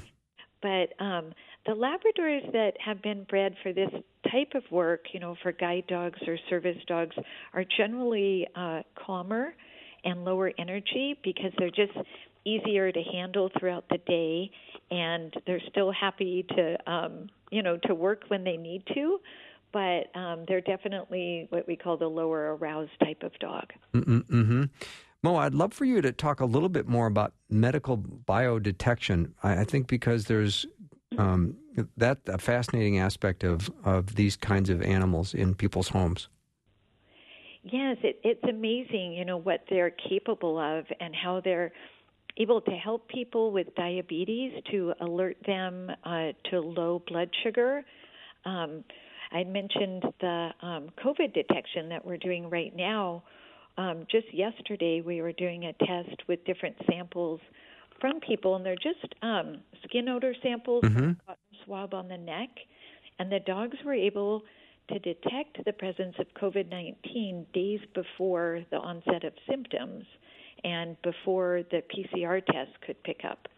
[0.62, 1.32] But um,
[1.66, 3.90] the Labradors that have been bred for this
[4.30, 7.16] type of work, you know, for guide dogs or service dogs,
[7.54, 9.54] are generally uh, calmer
[10.04, 11.92] and lower energy because they're just
[12.44, 14.50] easier to handle throughout the day,
[14.90, 19.18] and they're still happy to, um, you know, to work when they need to.
[19.72, 23.72] But um, they're definitely what we call the lower aroused type of dog.
[23.94, 24.64] Mm-hmm.
[25.22, 29.32] Mo, I'd love for you to talk a little bit more about medical biodetection.
[29.42, 30.66] I, I think because there's
[31.18, 31.56] um,
[31.96, 36.28] that a fascinating aspect of, of these kinds of animals in people's homes.
[37.62, 41.72] Yes, it, it's amazing, you know, what they're capable of and how they're
[42.38, 47.84] able to help people with diabetes to alert them uh, to low blood sugar.
[48.46, 48.84] Um,
[49.32, 53.24] I mentioned the um, COVID detection that we're doing right now.
[53.80, 57.40] Um, just yesterday, we were doing a test with different samples
[57.98, 61.16] from people, and they're just um, skin odor samples, cotton
[61.64, 62.50] swab on the neck,
[63.18, 64.42] and the dogs were able
[64.90, 70.04] to detect the presence of COVID 19 days before the onset of symptoms
[70.62, 73.48] and before the PCR test could pick up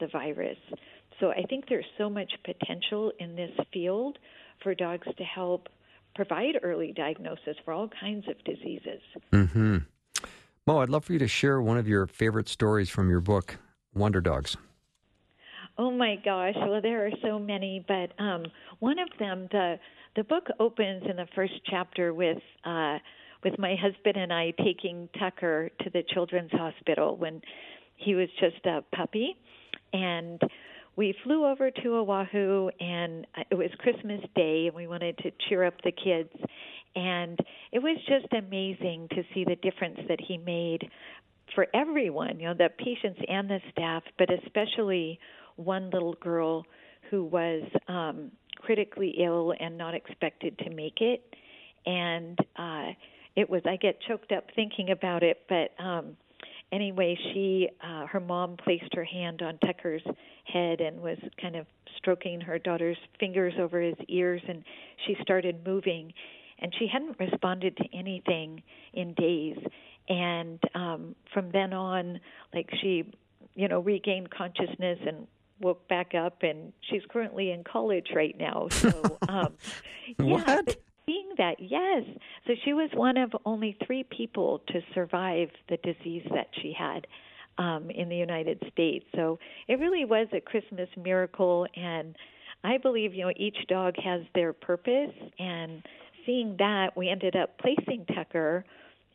[0.00, 0.58] the virus.
[1.20, 4.18] So I think there's so much potential in this field
[4.60, 5.68] for dogs to help
[6.18, 9.00] provide early diagnosis for all kinds of diseases.
[9.32, 9.76] Mm-hmm.
[10.66, 13.56] Mo, I'd love for you to share one of your favorite stories from your book,
[13.94, 14.56] Wonder Dogs.
[15.78, 16.54] Oh my gosh!
[16.56, 18.46] Well, there are so many, but um,
[18.80, 19.78] one of them, the
[20.16, 22.98] the book opens in the first chapter with uh,
[23.44, 27.40] with my husband and I taking Tucker to the Children's Hospital when
[27.94, 29.36] he was just a puppy,
[29.92, 30.42] and
[30.98, 35.62] we flew over to Oahu, and it was Christmas Day, and we wanted to cheer
[35.62, 36.32] up the kids.
[36.96, 37.38] And
[37.70, 40.90] it was just amazing to see the difference that he made
[41.54, 45.20] for everyone, you know, the patients and the staff, but especially
[45.54, 46.66] one little girl
[47.12, 51.22] who was um, critically ill and not expected to make it.
[51.86, 52.86] And uh,
[53.36, 56.16] it was, I get choked up thinking about it, but um,
[56.72, 60.02] anyway, she, uh, her mom placed her hand on Tucker's
[60.44, 61.66] head and was kind of
[61.96, 64.64] stroking her daughter's fingers over his ears, and
[65.06, 66.12] she started moving.
[66.60, 68.62] And she hadn't responded to anything
[68.92, 69.56] in days.
[70.08, 72.20] And um, from then on,
[72.52, 73.12] like she,
[73.54, 75.26] you know, regained consciousness and
[75.60, 78.68] woke back up, and she's currently in college right now.
[78.70, 79.54] So, um,
[80.18, 80.60] yeah,
[81.08, 82.04] seeing that, yes.
[82.46, 87.06] So she was one of only three people to survive the disease that she had
[87.56, 89.06] um, in the United States.
[89.14, 92.14] So it really was a Christmas miracle, and
[92.62, 95.14] I believe you know each dog has their purpose.
[95.38, 95.82] And
[96.26, 98.64] seeing that, we ended up placing Tucker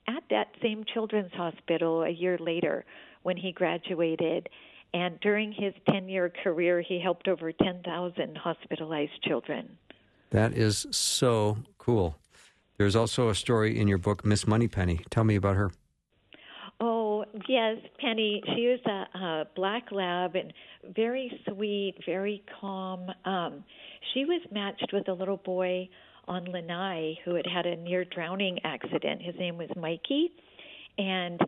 [0.07, 2.85] at that same children's hospital a year later
[3.21, 4.49] when he graduated.
[4.95, 9.77] And during his 10 year career, he helped over 10,000 hospitalized children.
[10.33, 12.15] That is so cool.
[12.79, 15.01] There's also a story in your book, Miss Moneypenny.
[15.11, 15.69] Tell me about her.
[16.81, 18.41] Oh, yes, Penny.
[18.55, 20.51] She was a, a black lab and
[20.95, 23.11] very sweet, very calm.
[23.25, 23.63] Um,
[24.11, 25.87] she was matched with a little boy
[26.27, 29.21] on Lanai who had had a near drowning accident.
[29.21, 30.31] His name was Mikey,
[30.97, 31.39] and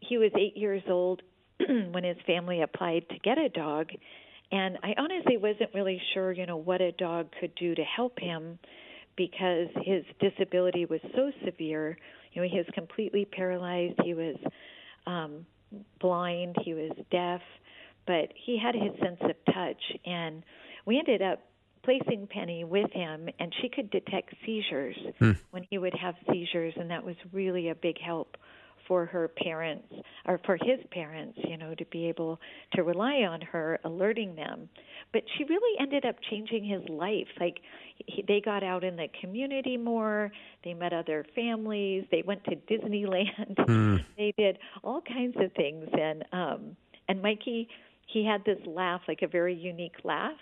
[0.00, 1.22] he was eight years old
[1.92, 3.90] when his family applied to get a dog.
[4.50, 8.18] And I honestly wasn't really sure, you know, what a dog could do to help
[8.18, 8.58] him
[9.16, 11.98] because his disability was so severe.
[12.32, 14.00] You know, he was completely paralyzed.
[14.04, 14.36] He was
[15.06, 15.44] um,
[16.00, 16.56] blind.
[16.64, 17.42] He was deaf,
[18.06, 19.82] but he had his sense of touch.
[20.06, 20.42] And
[20.86, 21.40] we ended up
[21.82, 24.96] placing Penny with him, and she could detect seizures
[25.50, 28.36] when he would have seizures, and that was really a big help
[28.88, 29.86] for her parents
[30.26, 32.40] or for his parents, you know, to be able
[32.72, 34.68] to rely on her, alerting them.
[35.12, 37.28] But she really ended up changing his life.
[37.38, 37.58] Like
[38.06, 40.32] he, they got out in the community more.
[40.64, 42.06] They met other families.
[42.10, 43.54] They went to Disneyland.
[43.56, 44.04] mm.
[44.16, 45.86] they did all kinds of things.
[45.92, 46.76] And um,
[47.08, 47.68] and Mikey,
[48.06, 50.36] he had this laugh, like a very unique laugh.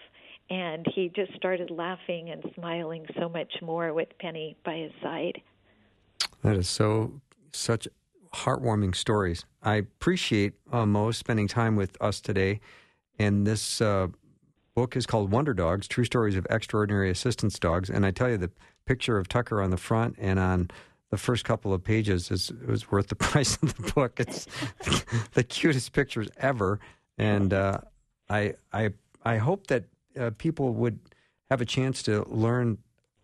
[0.49, 5.42] And he just started laughing and smiling so much more with Penny by his side.
[6.44, 7.20] That is so
[7.53, 7.88] such
[8.45, 9.45] heartwarming stories.
[9.62, 12.61] I appreciate uh, Mo spending time with us today.
[13.18, 14.09] And this uh,
[14.74, 17.89] book is called Wonder Dogs: True Stories of Extraordinary Assistance Dogs.
[17.91, 18.51] And I tell you, the
[18.84, 20.70] picture of Tucker on the front and on
[21.11, 24.20] the first couple of pages is was worth the price of the book.
[24.20, 24.47] It's
[25.32, 26.78] the cutest pictures ever,
[27.18, 27.78] and uh,
[28.28, 28.91] I I
[29.24, 29.84] I hope that
[30.18, 30.99] uh, people would
[31.51, 32.78] have a chance to learn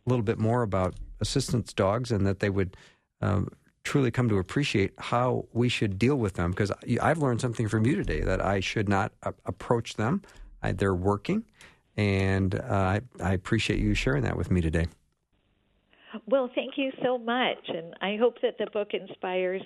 [0.07, 2.77] a little bit more about assistance dogs and that they would
[3.21, 3.49] um,
[3.85, 7.87] truly come to appreciate how we should deal with them because I've learned something from
[7.87, 10.23] you today that I should not a- approach them.
[10.63, 11.45] I, they're working,
[11.97, 14.87] and uh, I, I appreciate you sharing that with me today.
[16.27, 17.69] Well, thank you so much.
[17.69, 19.63] And I hope that the book inspires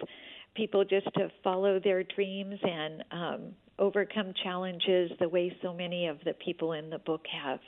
[0.54, 3.40] people just to follow their dreams and um,
[3.78, 7.60] overcome challenges the way so many of the people in the book have.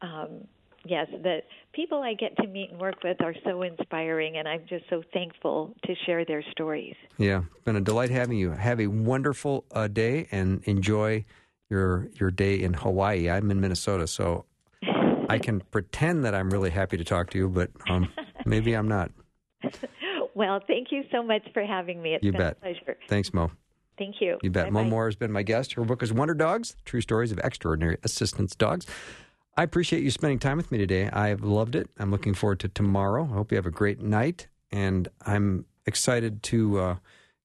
[0.00, 0.46] Um,
[0.84, 1.40] yes, the
[1.72, 5.02] people I get to meet and work with are so inspiring, and I'm just so
[5.12, 6.94] thankful to share their stories.
[7.18, 8.50] Yeah, been a delight having you.
[8.52, 11.24] Have a wonderful uh, day and enjoy
[11.68, 13.30] your your day in Hawaii.
[13.30, 14.44] I'm in Minnesota, so
[15.28, 18.08] I can pretend that I'm really happy to talk to you, but um,
[18.44, 19.10] maybe I'm not.
[20.32, 22.14] Well, thank you so much for having me.
[22.14, 22.52] It's You been bet.
[22.52, 22.96] a pleasure.
[23.08, 23.50] Thanks, Mo.
[23.98, 24.38] Thank you.
[24.42, 24.72] You bet.
[24.72, 24.88] Mo Bye-bye.
[24.88, 25.72] Maurer has been my guest.
[25.74, 28.86] Her book is Wonder Dogs True Stories of Extraordinary Assistance Dogs.
[29.56, 31.08] I appreciate you spending time with me today.
[31.08, 31.90] I've loved it.
[31.98, 33.24] I'm looking forward to tomorrow.
[33.24, 34.48] I hope you have a great night.
[34.70, 36.96] And I'm excited to uh,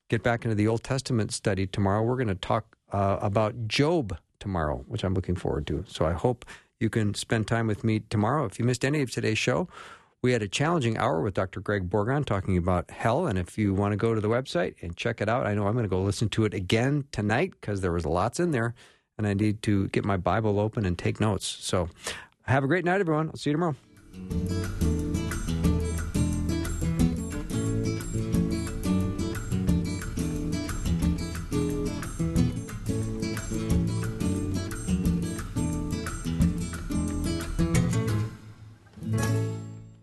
[0.09, 2.03] get back into the Old Testament study tomorrow.
[2.03, 5.83] We're going to talk uh, about Job tomorrow, which I'm looking forward to.
[5.87, 6.45] So I hope
[6.79, 8.45] you can spend time with me tomorrow.
[8.45, 9.67] If you missed any of today's show,
[10.21, 11.59] we had a challenging hour with Dr.
[11.59, 13.27] Greg Bourgond talking about hell.
[13.27, 15.67] And if you want to go to the website and check it out, I know
[15.67, 18.75] I'm going to go listen to it again tonight because there was lots in there.
[19.17, 21.45] And I need to get my Bible open and take notes.
[21.45, 21.89] So
[22.43, 23.29] have a great night, everyone.
[23.29, 23.75] I'll see you tomorrow.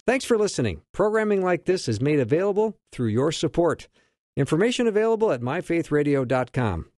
[0.04, 0.82] Thanks for listening.
[0.92, 3.88] Programming like this is made available through your support.
[4.36, 6.86] Information available at myfaithradio.com.